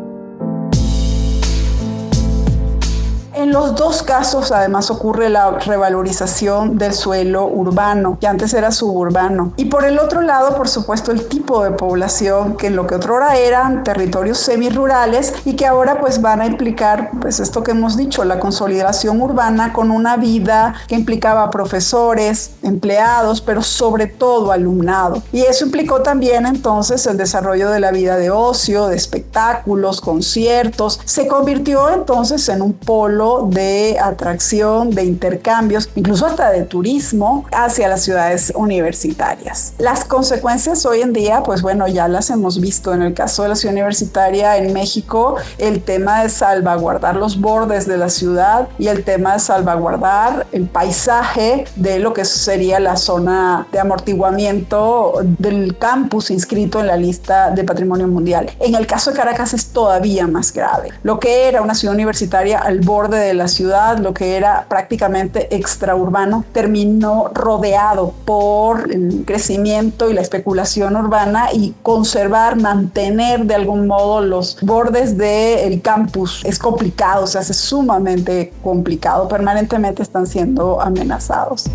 En 3.43 3.51
los 3.51 3.75
dos 3.75 4.05
casos, 4.05 4.53
además, 4.53 4.89
ocurre 4.93 5.29
la 5.29 5.51
revalorización 5.51 6.79
del 6.79 6.95
suelo 6.95 7.49
urbano, 7.49 8.17
que 8.21 8.29
antes 8.29 8.55
era 8.55 8.71
suburbano. 8.71 9.53
Y 9.57 9.65
por 9.65 9.85
el 9.85 9.99
otro 9.99 10.21
lado, 10.21 10.55
por 10.55 10.69
supuesto, 10.69 11.11
el 11.11 11.27
tipo 11.27 11.65
de 11.65 11.73
población, 11.73 12.57
que 12.57 12.69
en 12.69 12.77
lo 12.77 12.87
que 12.87 12.95
otrora 12.95 13.37
eran 13.37 13.83
territorios 13.83 14.39
semirurales 14.39 15.35
y 15.45 15.57
que 15.57 15.67
ahora 15.67 15.99
pues 15.99 16.23
van 16.23 16.41
a 16.41 16.47
implicar, 16.47 17.11
pues 17.21 17.41
esto 17.41 17.65
que 17.65 17.73
hemos 17.73 17.97
dicho, 17.97 18.23
la 18.23 18.39
consolidación 18.39 19.21
urbana 19.21 19.73
con 19.73 19.91
una 19.91 20.17
vida 20.17 20.75
que 20.87 20.95
implicaba 20.95 21.51
profesores, 21.51 22.53
empleados, 22.63 23.41
pero 23.41 23.61
sobre 23.61 24.07
todo 24.07 24.53
alumnado. 24.53 25.21
Y 25.33 25.41
eso 25.41 25.65
implicó 25.65 26.01
también 26.03 26.47
entonces 26.47 27.09
el 27.09 27.17
desarrollo 27.17 27.71
de 27.71 27.81
la 27.81 27.91
vida 27.91 28.17
de 28.19 28.31
ocio, 28.31 28.87
de 28.87 28.95
espectáculos, 28.95 30.01
conciertos. 30.01 31.01
Se 31.05 31.27
convirtió 31.27 31.91
entonces 31.91 32.49
en 32.49 32.63
un 32.63 32.75
polo 32.75 33.32
de 33.41 33.99
atracción, 34.01 34.91
de 34.91 35.05
intercambios, 35.05 35.89
incluso 35.95 36.27
hasta 36.27 36.51
de 36.51 36.63
turismo 36.63 37.45
hacia 37.53 37.89
las 37.89 38.03
ciudades 38.03 38.53
universitarias. 38.55 39.73
Las 39.79 40.05
consecuencias 40.05 40.85
hoy 40.87 41.03
en 41.03 41.13
día, 41.13 41.43
pues 41.43 41.63
bueno, 41.63 41.89
ya 41.89 42.09
las 42.09 42.31
hemos 42.31 42.61
visto 42.61 42.93
en 42.93 43.03
el 43.03 43.15
caso 43.15 43.43
de 43.43 43.51
la 43.51 43.57
ciudad 43.57 43.75
universitaria 43.75 44.57
en 44.57 44.73
México, 44.73 45.37
el 45.59 45.83
tema 45.83 46.23
de 46.23 46.29
salvaguardar 46.29 47.17
los 47.17 47.41
bordes 47.41 47.87
de 47.87 47.97
la 47.97 48.09
ciudad 48.09 48.69
y 48.79 48.89
el 48.89 49.05
tema 49.05 49.35
de 49.35 49.39
salvaguardar 49.39 50.47
el 50.53 50.67
paisaje 50.67 51.65
de 51.77 51.99
lo 51.99 52.13
que 52.13 52.25
sería 52.25 52.81
la 52.81 52.97
zona 52.97 53.67
de 53.73 53.81
amortiguamiento 53.81 55.15
del 55.39 55.77
campus 55.79 56.31
inscrito 56.31 56.81
en 56.81 56.87
la 56.87 56.97
lista 56.97 57.51
de 57.51 57.65
patrimonio 57.65 58.09
mundial. 58.09 58.51
En 58.61 58.75
el 58.75 58.87
caso 58.87 59.11
de 59.11 59.17
Caracas 59.17 59.55
es 59.55 59.67
todavía 59.67 60.27
más 60.27 60.53
grave. 60.53 60.91
Lo 61.03 61.19
que 61.19 61.49
era 61.49 61.63
una 61.63 61.75
ciudad 61.75 61.95
universitaria 61.95 62.59
al 62.59 62.81
borde 62.81 63.19
de 63.25 63.35
la 63.35 63.49
ciudad, 63.49 63.99
lo 63.99 64.15
que 64.15 64.37
era 64.37 64.67
prácticamente 64.69 65.55
extraurbano, 65.55 66.45
terminó 66.53 67.31
rodeado 67.33 68.13
por 68.25 68.91
el 68.93 69.25
crecimiento 69.27 70.11
y 70.11 70.15
la 70.15 70.21
especulación 70.21 70.97
urbana 70.97 71.49
y 71.53 71.75
conservar, 71.83 72.61
mantener 72.61 73.45
de 73.45 73.55
algún 73.55 73.87
modo 73.87 74.21
los 74.21 74.59
bordes 74.63 75.17
del 75.17 75.81
campus 75.83 76.43
es 76.45 76.59
complicado, 76.59 77.27
se 77.27 77.39
hace 77.39 77.55
sumamente 77.55 78.53
complicado, 78.63 79.29
permanentemente 79.29 80.03
están 80.03 80.27
siendo 80.27 80.81
amenazados. 80.81 81.67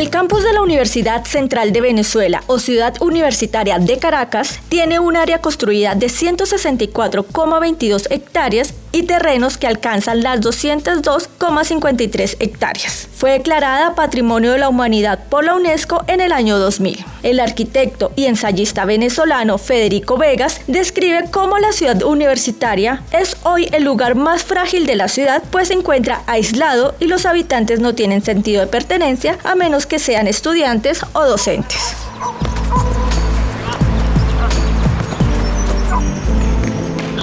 El 0.00 0.08
campus 0.08 0.42
de 0.42 0.54
la 0.54 0.62
Universidad 0.62 1.26
Central 1.26 1.74
de 1.74 1.82
Venezuela 1.82 2.42
o 2.46 2.58
Ciudad 2.58 2.94
Universitaria 3.02 3.78
de 3.78 3.98
Caracas 3.98 4.58
tiene 4.70 4.98
un 4.98 5.14
área 5.14 5.42
construida 5.42 5.94
de 5.94 6.06
164,22 6.06 8.06
hectáreas 8.08 8.72
y 8.92 9.04
terrenos 9.04 9.58
que 9.58 9.66
alcanzan 9.66 10.22
las 10.22 10.40
202,53 10.40 12.36
hectáreas. 12.40 13.08
Fue 13.14 13.32
declarada 13.32 13.94
Patrimonio 13.94 14.52
de 14.52 14.58
la 14.58 14.68
Humanidad 14.68 15.24
por 15.28 15.44
la 15.44 15.54
UNESCO 15.54 16.04
en 16.06 16.20
el 16.20 16.32
año 16.32 16.58
2000. 16.58 17.04
El 17.22 17.40
arquitecto 17.40 18.12
y 18.16 18.26
ensayista 18.26 18.84
venezolano 18.84 19.58
Federico 19.58 20.16
Vegas 20.16 20.60
describe 20.66 21.30
cómo 21.30 21.58
la 21.58 21.72
ciudad 21.72 22.02
universitaria 22.02 23.02
es 23.12 23.36
hoy 23.42 23.68
el 23.72 23.84
lugar 23.84 24.14
más 24.14 24.42
frágil 24.42 24.86
de 24.86 24.96
la 24.96 25.08
ciudad, 25.08 25.42
pues 25.50 25.68
se 25.68 25.74
encuentra 25.74 26.22
aislado 26.26 26.94
y 26.98 27.06
los 27.06 27.26
habitantes 27.26 27.80
no 27.80 27.94
tienen 27.94 28.22
sentido 28.22 28.60
de 28.60 28.66
pertenencia 28.66 29.38
a 29.44 29.54
menos 29.54 29.86
que 29.86 29.98
sean 29.98 30.26
estudiantes 30.26 31.02
o 31.12 31.24
docentes. 31.24 31.94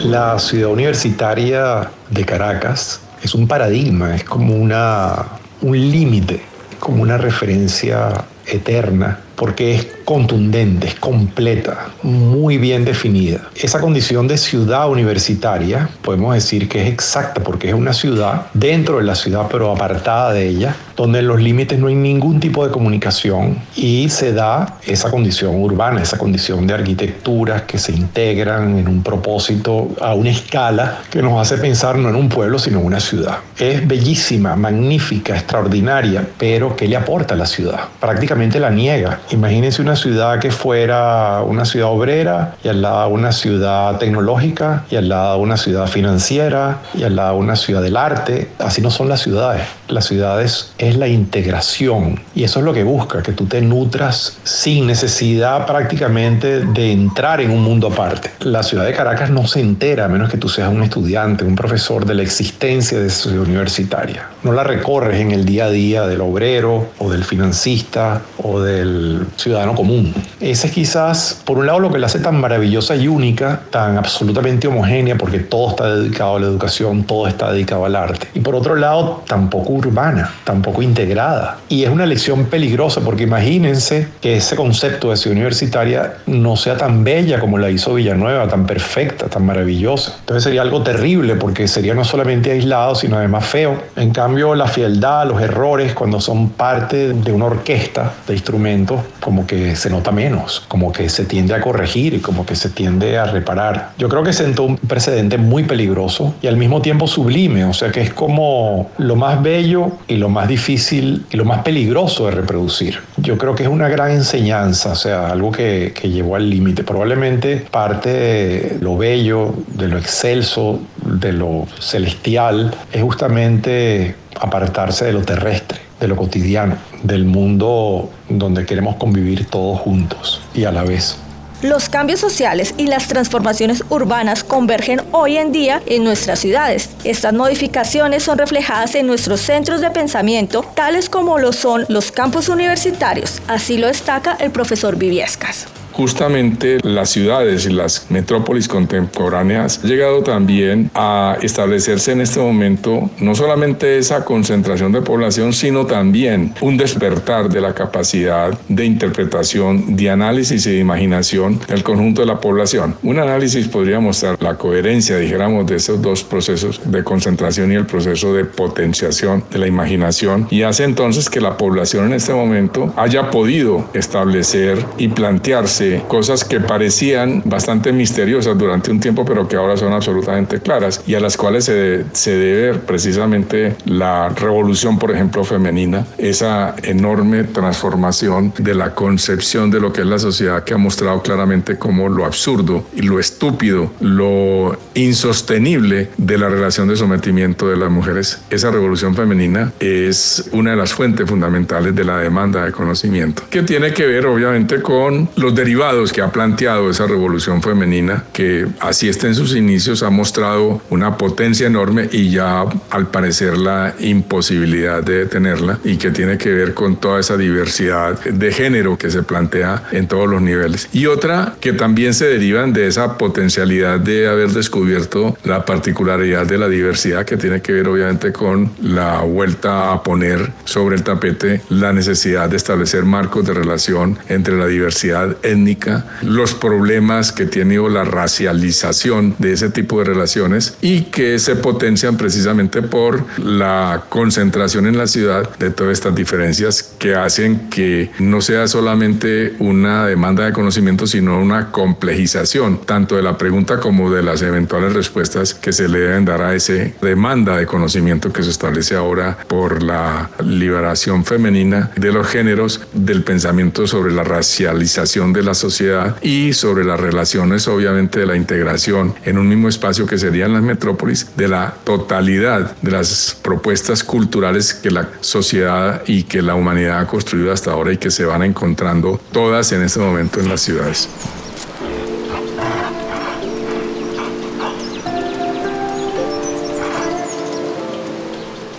La 0.08 0.40
ciudad 0.40 0.70
universitaria 0.70 1.92
de 2.10 2.24
Caracas 2.24 3.02
es 3.22 3.36
un 3.36 3.46
paradigma, 3.46 4.16
es 4.16 4.24
como 4.24 4.56
una, 4.56 5.26
un 5.62 5.78
límite, 5.78 6.42
como 6.80 7.04
una 7.04 7.18
referencia 7.18 8.14
eterna, 8.46 9.20
porque 9.36 9.76
es 9.76 9.88
contundente, 10.06 10.88
es 10.88 10.96
completa, 10.96 11.90
muy 12.04 12.58
bien 12.58 12.86
definida. 12.86 13.50
Esa 13.54 13.82
condición 13.82 14.30
de 14.30 14.38
ciudad 14.38 14.90
universitaria 14.90 15.90
podemos 16.02 16.36
decir 16.36 16.70
que 16.70 16.84
es 16.84 16.88
exacta 16.88 17.44
porque 17.44 17.68
es 17.68 17.74
una 17.74 17.92
ciudad 17.92 18.48
dentro 18.54 19.00
de 19.00 19.04
la 19.04 19.16
ciudad 19.16 19.48
pero 19.52 19.74
apartada 19.74 20.32
de 20.32 20.48
ella, 20.48 20.74
donde 20.98 21.20
en 21.20 21.28
los 21.28 21.40
límites 21.40 21.78
no 21.80 21.88
hay 21.88 21.96
ningún 21.96 22.40
tipo 22.40 22.66
de 22.66 22.72
comunicación 22.72 23.60
y 23.76 24.10
se 24.10 24.34
da 24.34 24.78
esa 24.86 25.12
condición 25.12 25.62
urbana, 25.62 26.02
esa 26.02 26.18
condición 26.18 26.66
de 26.66 26.74
arquitecturas 26.74 27.62
que 27.62 27.78
se 27.78 27.92
integran 27.92 28.80
en 28.80 28.88
un 28.88 29.04
propósito 29.04 29.90
a 30.02 30.16
una 30.16 30.32
escala 30.32 31.02
que 31.12 31.22
nos 31.22 31.40
hace 31.40 31.60
pensar 31.60 31.98
no 31.98 32.10
en 32.10 32.16
un 32.16 32.30
pueblo 32.30 32.58
sino 32.58 32.80
en 32.80 32.86
una 32.88 33.00
ciudad. 33.00 33.38
Es 33.58 33.88
bellísima, 33.88 34.56
magnífica, 34.56 35.36
extraordinaria, 35.36 36.28
pero 36.38 36.76
¿qué 36.76 36.88
le 36.88 36.96
aporta 36.96 37.36
a 37.36 37.38
la 37.38 37.46
ciudad? 37.46 37.80
Prácticamente 38.00 38.60
la 38.60 38.72
niega. 38.72 39.20
Imagínense 39.30 39.84
una 39.84 39.96
ciudad 39.96 40.40
que 40.40 40.50
fuera 40.50 41.44
una 41.44 41.66
ciudad 41.66 41.90
obrera 41.90 42.56
y 42.64 42.70
al 42.70 42.82
lado 42.82 43.10
una 43.10 43.32
ciudad 43.32 43.98
tecnológica 44.00 44.84
y 44.90 44.96
al 44.96 45.10
lado 45.10 45.38
una 45.38 45.58
ciudad 45.58 45.86
financiera 45.86 46.80
y 46.96 47.04
al 47.04 47.16
lado 47.16 47.36
una 47.38 47.56
ciudad 47.56 47.84
del 47.84 47.98
arte. 47.98 48.50
Así 48.58 48.82
no 48.82 48.90
son 48.90 49.10
las 49.10 49.22
ciudades. 49.22 49.62
Las 49.88 50.06
ciudades 50.06 50.74
es 50.78 50.98
la 50.98 51.08
integración 51.08 52.20
y 52.36 52.44
eso 52.44 52.60
es 52.60 52.66
lo 52.66 52.74
que 52.74 52.84
busca, 52.84 53.22
que 53.24 53.32
tú 53.32 53.46
te 53.46 53.62
nutras 53.62 54.38
sin 54.44 54.88
necesidad 54.88 55.66
prácticamente 55.66 56.62
de 56.62 56.92
entrar 56.92 57.42
en 57.42 57.52
un 57.52 57.64
mundo 57.64 57.88
aparte. 57.88 58.32
La 58.40 58.64
ciudad 58.64 58.86
de 58.86 58.94
Caracas 58.94 59.30
no 59.30 59.48
se 59.48 59.62
entera 59.62 60.06
a 60.06 60.08
menos 60.08 60.30
que 60.30 60.38
tú 60.38 60.50
seas 60.50 60.70
un 60.70 60.84
estudiante, 60.84 61.46
un 61.46 61.56
profesor 61.56 62.06
de 62.06 62.16
la 62.16 62.24
existencia 62.24 63.00
de 63.00 63.10
su 63.10 63.30
universitaria. 63.30 64.28
No 64.44 64.52
la 64.52 64.64
recorres 64.64 65.22
en 65.22 65.32
el 65.32 65.46
día 65.46 65.66
a 65.66 65.70
día 65.70 66.08
del 66.08 66.22
obrero 66.22 66.90
o 67.00 67.10
del 67.10 67.24
financista 67.24 68.22
o 68.44 68.62
del 68.62 69.26
ciudadano 69.36 69.76
común. 69.76 70.14
Ese 70.40 70.68
es 70.68 70.74
quizás, 70.74 71.42
por 71.46 71.58
un 71.58 71.66
lado, 71.66 71.80
lo 71.80 71.92
que 71.92 72.00
la 72.00 72.08
hace 72.08 72.20
tan 72.20 72.40
maravillosa 72.40 72.96
y 72.96 73.08
única, 73.08 73.62
tan 73.70 73.98
absolutamente 73.98 74.68
homogénea, 74.68 75.18
porque 75.18 75.40
todo 75.40 75.70
está 75.70 75.96
dedicado 75.96 76.36
a 76.36 76.40
la 76.40 76.48
educación, 76.48 77.04
todo 77.04 77.28
está 77.28 77.52
dedicado 77.52 77.86
al 77.86 77.96
arte. 77.96 78.28
Y 78.34 78.40
por 78.42 78.56
otro 78.56 78.76
lado, 78.76 79.24
tampoco 79.28 79.74
urbana, 79.78 80.32
tampoco 80.44 80.82
integrada. 80.82 81.60
Y 81.70 81.84
es 81.84 81.90
una 81.90 82.06
lección 82.06 82.46
peligrosa, 82.46 83.02
porque 83.02 83.24
imagínense 83.24 84.08
que 84.22 84.38
ese 84.38 84.56
concepto 84.56 85.12
de 85.12 85.18
ciudad 85.18 85.36
universitaria 85.36 86.14
no 86.26 86.56
sea 86.56 86.78
tan 86.78 87.04
bella 87.04 87.40
como 87.40 87.58
la 87.58 87.70
hizo 87.70 87.94
Villanueva, 87.94 88.48
tan 88.48 88.66
perfecta, 88.66 89.28
tan 89.28 89.46
maravillosa. 89.46 90.16
Entonces 90.20 90.44
sería 90.44 90.62
algo 90.62 90.82
terrible, 90.84 91.36
porque 91.36 91.68
sería 91.68 91.94
no 91.94 92.04
solamente 92.04 92.52
aislado, 92.52 92.96
sino 92.96 93.18
además 93.18 93.46
feo. 93.46 93.82
En 93.96 94.12
cambio, 94.12 94.56
la 94.56 94.68
frialdad, 94.68 95.28
los 95.28 95.42
errores, 95.42 95.94
cuando 95.94 96.20
son 96.20 96.50
parte 96.50 97.14
de 97.14 97.32
una 97.32 97.46
orquesta 97.46 98.14
de 98.28 98.34
instrumentos, 98.34 99.02
como 99.20 99.46
que 99.46 99.76
se 99.76 99.90
nota 99.90 100.12
menos, 100.12 100.64
como 100.68 100.92
que 100.92 101.10
se 101.10 101.26
tiende 101.26 101.54
a 101.54 101.62
corregir, 101.62 102.22
como 102.22 102.46
que 102.46 102.56
se 102.56 102.70
tiende 102.70 103.18
a 103.18 103.26
reparar. 103.26 103.92
Yo 103.98 104.10
creo 104.10 104.24
que 104.24 104.34
sentó 104.34 104.64
un 104.64 104.78
precedente 104.78 105.38
muy 105.38 105.64
peligroso 105.64 106.36
y 106.42 106.48
al 106.48 106.58
mismo 106.58 106.82
tiempo 106.82 107.08
sublime, 107.08 107.66
o 107.66 107.74
sea 107.74 107.92
que 107.92 108.02
es 108.02 108.14
como 108.14 108.90
lo 108.98 109.16
más 109.16 109.42
bello 109.42 109.67
y 110.08 110.16
lo 110.16 110.30
más 110.30 110.48
difícil 110.48 111.26
y 111.30 111.38
lo 111.38 111.46
más 111.46 111.64
peligroso 111.64 112.26
de 112.26 112.32
reproducir. 112.32 113.00
Yo 113.18 113.38
creo 113.38 113.56
que 113.56 113.64
es 113.64 113.70
una 113.70 113.90
gran 113.90 114.12
enseñanza, 114.12 114.92
o 114.92 114.96
sea, 114.96 115.28
algo 115.30 115.52
que, 115.52 115.94
que 116.00 116.10
llevó 116.10 116.36
al 116.36 116.50
límite. 116.50 116.84
Probablemente 116.84 117.58
parte 117.70 118.10
de 118.10 118.78
lo 118.80 118.98
bello, 118.98 119.54
de 119.74 119.88
lo 119.88 119.98
excelso, 119.98 120.80
de 121.04 121.34
lo 121.34 121.68
celestial, 121.80 122.74
es 122.92 123.02
justamente 123.02 124.16
apartarse 124.40 125.06
de 125.06 125.14
lo 125.14 125.22
terrestre 125.22 125.88
de 126.00 126.08
lo 126.08 126.16
cotidiano, 126.16 126.76
del 127.04 127.26
mundo 127.26 128.12
donde 128.30 128.66
queremos 128.66 128.96
convivir 128.98 129.46
todos 129.48 129.80
juntos 129.80 130.42
y 130.54 130.66
a 130.66 130.72
la 130.72 130.84
vez. 130.84 131.18
Los 131.64 131.90
cambios 131.90 132.20
sociales 132.20 132.76
y 132.78 132.86
las 132.86 133.08
transformaciones 133.08 133.84
urbanas 133.90 134.44
convergen 134.44 135.02
hoy 135.12 135.38
en 135.38 135.52
día 135.52 135.82
en 135.88 136.04
nuestras 136.04 136.40
ciudades. 136.40 136.92
Estas 137.04 137.34
modificaciones 137.34 138.24
son 138.24 138.38
reflejadas 138.38 138.94
en 138.94 139.08
nuestros 139.08 139.42
centros 139.42 139.82
de 139.82 139.90
pensamiento, 139.90 140.64
tales 140.76 141.10
como 141.10 141.40
lo 141.40 141.54
son 141.54 141.86
los 141.90 142.12
campus 142.12 142.48
universitarios. 142.48 143.42
Así 143.48 143.78
lo 143.80 143.88
destaca 143.88 144.38
el 144.40 144.52
profesor 144.52 144.98
Viviescas 144.98 145.68
justamente 145.98 146.78
las 146.84 147.10
ciudades 147.10 147.66
y 147.66 147.72
las 147.72 148.06
metrópolis 148.12 148.68
contemporáneas 148.68 149.80
han 149.84 149.90
llegado 149.90 150.22
también 150.22 150.92
a 150.94 151.38
establecerse 151.42 152.12
en 152.12 152.22
este 152.22 152.40
momento 152.40 153.10
no 153.20 153.34
solamente 153.34 153.98
esa 153.98 154.24
concentración 154.24 154.92
de 154.92 155.02
población, 155.02 155.54
sino 155.54 155.88
también 155.88 156.54
un 156.62 156.78
despertar 156.78 157.50
de 157.50 157.62
la 157.62 157.74
capacidad 157.74 158.56
de 158.70 158.86
interpretación, 158.86 159.96
de 159.96 160.12
análisis 160.12 160.68
y 160.68 160.72
de 160.74 160.80
imaginación 160.80 161.60
del 161.68 161.82
conjunto 161.82 162.22
de 162.22 162.28
la 162.28 162.40
población. 162.40 162.96
Un 163.02 163.18
análisis 163.18 163.68
podría 163.68 164.00
mostrar 164.00 164.38
la 164.40 164.56
coherencia, 164.56 165.18
dijéramos, 165.18 165.66
de 165.66 165.78
esos 165.78 166.00
dos 166.00 166.24
procesos 166.24 166.80
de 166.86 167.04
concentración 167.04 167.72
y 167.72 167.76
el 167.76 167.88
proceso 167.88 168.36
de 168.36 168.46
potenciación 168.46 169.44
de 169.50 169.58
la 169.58 169.66
imaginación 169.66 170.48
y 170.52 170.62
hace 170.62 170.84
entonces 170.84 171.28
que 171.28 171.42
la 171.42 171.58
población 171.58 172.06
en 172.06 172.14
este 172.14 172.34
momento 172.34 172.94
haya 172.96 173.32
podido 173.32 173.90
establecer 173.96 174.78
y 175.00 175.08
plantearse 175.08 175.87
cosas 176.08 176.44
que 176.44 176.60
parecían 176.60 177.42
bastante 177.46 177.92
misteriosas 177.92 178.58
durante 178.58 178.92
un 178.92 179.00
tiempo, 179.00 179.26
pero 179.26 179.48
que 179.48 179.56
ahora 179.56 179.78
son 179.78 179.94
absolutamente 179.94 180.60
claras 180.60 181.02
y 181.06 181.16
a 181.16 181.20
las 181.20 181.38
cuales 181.38 181.66
se, 181.66 182.06
se 182.12 182.32
debe 182.32 182.80
precisamente 182.80 183.76
la 183.86 184.30
revolución, 184.30 185.00
por 185.00 185.12
ejemplo, 185.12 185.44
femenina, 185.44 186.06
esa 186.18 186.76
enorme 186.84 187.44
transformación 187.44 188.54
de 188.58 188.76
la 188.76 188.94
concepción 188.94 189.72
de 189.72 189.80
lo 189.80 189.94
que 189.94 190.02
es 190.02 190.08
la 190.08 190.20
sociedad 190.20 190.64
que 190.64 190.74
ha 190.74 190.78
mostrado 190.78 191.22
claramente 191.22 191.78
como 191.78 192.10
lo 192.10 192.26
absurdo 192.26 192.86
y 192.96 193.02
lo 193.02 193.20
estúpido, 193.20 193.92
lo 194.00 194.78
insostenible 194.94 196.10
de 196.18 196.38
la 196.38 196.50
relación 196.50 196.88
de 196.88 196.96
sometimiento 196.96 197.70
de 197.70 197.78
las 197.78 197.90
mujeres. 197.90 198.42
Esa 198.50 198.72
revolución 198.72 199.16
femenina 199.16 199.72
es 199.80 200.50
una 200.52 200.72
de 200.72 200.78
las 200.78 200.94
fuentes 200.94 201.28
fundamentales 201.28 201.96
de 201.96 202.04
la 202.04 202.18
demanda 202.18 202.66
de 202.66 202.72
conocimiento, 202.72 203.44
que 203.50 203.64
tiene 203.64 203.94
que 203.94 204.06
ver 204.06 204.26
obviamente 204.26 204.82
con 204.82 205.30
los 205.36 205.56
derivados 205.56 205.77
que 206.12 206.24
ha 206.24 206.32
planteado 206.32 206.90
esa 206.90 207.06
revolución 207.06 207.62
femenina, 207.62 208.24
que 208.34 208.66
así 208.80 209.10
está 209.10 209.28
en 209.28 209.36
sus 209.36 209.56
inicios, 209.56 210.02
ha 210.02 210.10
mostrado 210.10 210.82
una 210.90 211.18
potencia 211.18 211.68
enorme 211.68 212.10
y 212.12 212.32
ya 212.32 212.66
al 212.90 213.08
parecer 213.08 213.60
la 213.60 213.94
imposibilidad 214.00 215.04
de 215.04 215.20
detenerla 215.20 215.80
y 215.84 215.98
que 215.98 216.10
tiene 216.10 216.40
que 216.40 216.50
ver 216.50 216.74
con 216.74 216.96
toda 216.96 217.20
esa 217.20 217.38
diversidad 217.38 218.20
de 218.20 218.52
género 218.52 218.98
que 218.98 219.12
se 219.12 219.22
plantea 219.22 219.84
en 219.92 220.08
todos 220.08 220.28
los 220.28 220.42
niveles. 220.42 220.90
Y 220.94 221.06
otra 221.06 221.54
que 221.60 221.74
también 221.74 222.16
se 222.16 222.26
derivan 222.26 222.74
de 222.74 222.88
esa 222.88 223.16
potencialidad 223.20 224.00
de 224.00 224.28
haber 224.28 224.50
descubierto 224.50 225.38
la 225.44 225.64
particularidad 225.64 226.48
de 226.48 226.58
la 226.58 226.70
diversidad 226.70 227.24
que 227.24 227.38
tiene 227.38 227.62
que 227.62 227.74
ver 227.74 227.88
obviamente 227.88 228.34
con 228.34 228.72
la 228.82 229.22
vuelta 229.22 229.94
a 229.94 230.02
poner 230.02 230.52
sobre 230.66 230.96
el 230.96 231.04
tapete 231.04 231.62
la 231.70 231.94
necesidad 231.94 232.50
de 232.50 232.58
establecer 232.58 233.06
marcos 233.06 233.46
de 233.46 233.54
relación 233.54 234.18
entre 234.28 234.58
la 234.58 234.66
diversidad 234.66 235.38
étnica 235.68 236.06
los 236.22 236.54
problemas 236.54 237.32
que 237.32 237.46
tiene 237.46 237.78
la 237.90 238.06
racialización 238.06 239.36
de 239.38 239.54
ese 239.54 239.70
tipo 239.70 240.00
de 240.00 240.06
relaciones 240.06 240.78
y 240.82 241.02
que 241.04 241.38
se 241.38 241.56
potencian 241.56 242.18
precisamente 242.18 242.82
por 242.82 243.24
la 243.38 244.06
concentración 244.10 244.88
en 244.88 244.98
la 244.98 245.06
ciudad 245.06 245.50
de 245.58 245.70
todas 245.70 245.94
estas 245.94 246.16
diferencias 246.16 246.96
que 246.98 247.14
hacen 247.14 247.70
que 247.70 248.10
no 248.20 248.42
sea 248.42 248.68
solamente 248.68 249.56
una 249.60 250.08
demanda 250.08 250.46
de 250.46 250.54
conocimiento, 250.54 251.06
sino 251.06 251.40
una 251.40 251.72
complejización 251.72 252.82
tanto 252.86 253.16
de 253.16 253.22
la 253.22 253.38
pregunta 253.38 253.80
como 253.80 254.12
de 254.12 254.24
las 254.24 254.42
eventuales 254.42 254.94
respuestas 254.94 255.54
que 255.54 255.74
se 255.74 255.88
le 255.88 256.00
deben 256.00 256.26
dar 256.26 256.42
a 256.42 256.56
esa 256.56 256.74
demanda 257.02 257.58
de 257.58 257.66
conocimiento 257.66 258.32
que 258.32 258.44
se 258.44 258.50
establece 258.50 258.96
ahora 258.96 259.38
por 259.48 259.84
la 259.84 260.30
liberación 260.44 261.26
femenina 261.26 261.92
de 261.96 262.12
los 262.12 262.28
géneros, 262.28 262.82
del 262.94 263.24
pensamiento 263.24 263.86
sobre 263.88 264.14
la 264.14 264.24
racialización 264.24 265.34
de 265.34 265.44
la 265.48 265.54
sociedad 265.54 266.22
y 266.22 266.54
sobre 266.54 266.84
las 266.84 267.00
relaciones 267.00 267.68
obviamente 267.68 268.20
de 268.20 268.26
la 268.26 268.36
integración 268.36 269.16
en 269.24 269.38
un 269.38 269.48
mismo 269.48 269.70
espacio 269.70 270.06
que 270.06 270.18
serían 270.18 270.54
las 270.54 270.62
metrópolis, 270.62 271.36
de 271.36 271.48
la 271.48 271.74
totalidad 271.84 272.76
de 272.82 272.92
las 272.92 273.38
propuestas 273.42 274.04
culturales 274.04 274.74
que 274.74 274.92
la 274.92 275.10
sociedad 275.22 276.04
y 276.06 276.24
que 276.24 276.42
la 276.42 276.56
humanidad 276.56 277.00
ha 277.00 277.08
construido 277.08 277.52
hasta 277.52 277.72
ahora 277.72 277.94
y 277.94 277.98
que 277.98 278.12
se 278.12 278.26
van 278.26 278.44
encontrando 278.44 279.20
todas 279.32 279.72
en 279.72 279.82
este 279.84 280.00
momento 280.00 280.40
en 280.40 280.50
las 280.50 280.62
ciudades. 280.62 281.10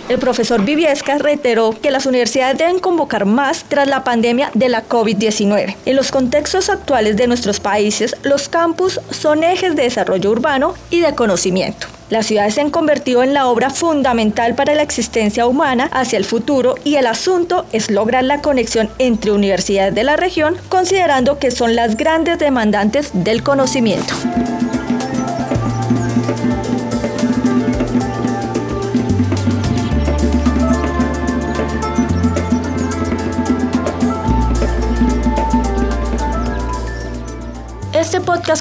El 0.09 0.17
profesor 0.17 0.65
Viviescas 0.65 1.21
reiteró 1.21 1.69
que 1.79 1.91
las 1.91 2.07
universidades 2.07 2.57
deben 2.57 2.79
convocar 2.79 3.27
más 3.27 3.63
tras 3.69 3.87
la 3.87 4.03
pandemia 4.03 4.49
de 4.55 4.67
la 4.67 4.87
COVID-19. 4.87 5.75
En 5.85 5.95
los 5.95 6.11
contextos 6.11 6.71
actuales 6.71 7.15
de 7.15 7.27
nuestros 7.27 7.59
países, 7.59 8.15
los 8.23 8.49
campus 8.49 8.99
son 9.11 9.43
ejes 9.43 9.75
de 9.75 9.83
desarrollo 9.83 10.31
urbano 10.31 10.73
y 10.89 11.01
de 11.01 11.13
conocimiento. 11.13 11.85
Las 12.09 12.25
ciudades 12.25 12.55
se 12.55 12.61
han 12.61 12.71
convertido 12.71 13.21
en 13.21 13.35
la 13.35 13.45
obra 13.45 13.69
fundamental 13.69 14.55
para 14.55 14.73
la 14.73 14.81
existencia 14.81 15.45
humana 15.45 15.91
hacia 15.93 16.17
el 16.17 16.25
futuro 16.25 16.73
y 16.83 16.95
el 16.95 17.05
asunto 17.05 17.67
es 17.71 17.91
lograr 17.91 18.23
la 18.23 18.41
conexión 18.41 18.89
entre 18.97 19.31
universidades 19.31 19.93
de 19.93 20.03
la 20.03 20.15
región, 20.15 20.57
considerando 20.69 21.37
que 21.37 21.51
son 21.51 21.75
las 21.75 21.97
grandes 21.97 22.39
demandantes 22.39 23.11
del 23.13 23.43
conocimiento. 23.43 24.15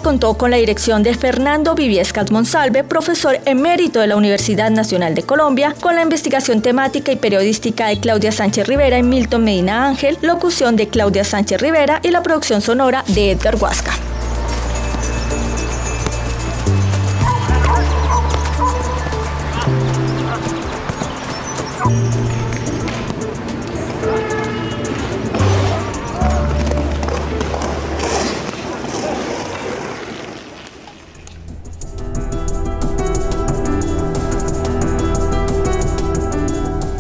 Contó 0.03 0.35
con 0.35 0.51
la 0.51 0.59
dirección 0.59 1.03
de 1.03 1.15
Fernando 1.15 1.75
Viviescas 1.75 2.31
Monsalve, 2.31 2.85
profesor 2.85 3.41
emérito 3.47 4.01
de 4.01 4.07
la 4.07 4.17
Universidad 4.17 4.71
Nacional 4.71 5.15
de 5.15 5.23
Colombia, 5.23 5.75
con 5.81 5.95
la 5.95 6.03
investigación 6.03 6.61
temática 6.61 7.11
y 7.11 7.17
periodística 7.17 7.87
de 7.87 7.99
Claudia 7.99 8.31
Sánchez 8.31 8.67
Rivera 8.67 8.99
y 8.99 9.03
Milton 9.03 9.45
Medina 9.45 9.87
Ángel, 9.87 10.19
locución 10.21 10.77
de 10.77 10.89
Claudia 10.89 11.25
Sánchez 11.25 11.63
Rivera 11.63 12.01
y 12.03 12.11
la 12.11 12.23
producción 12.23 12.61
sonora 12.61 13.03
de 13.09 13.31
Edgar 13.31 13.57
Huasca. 13.57 13.93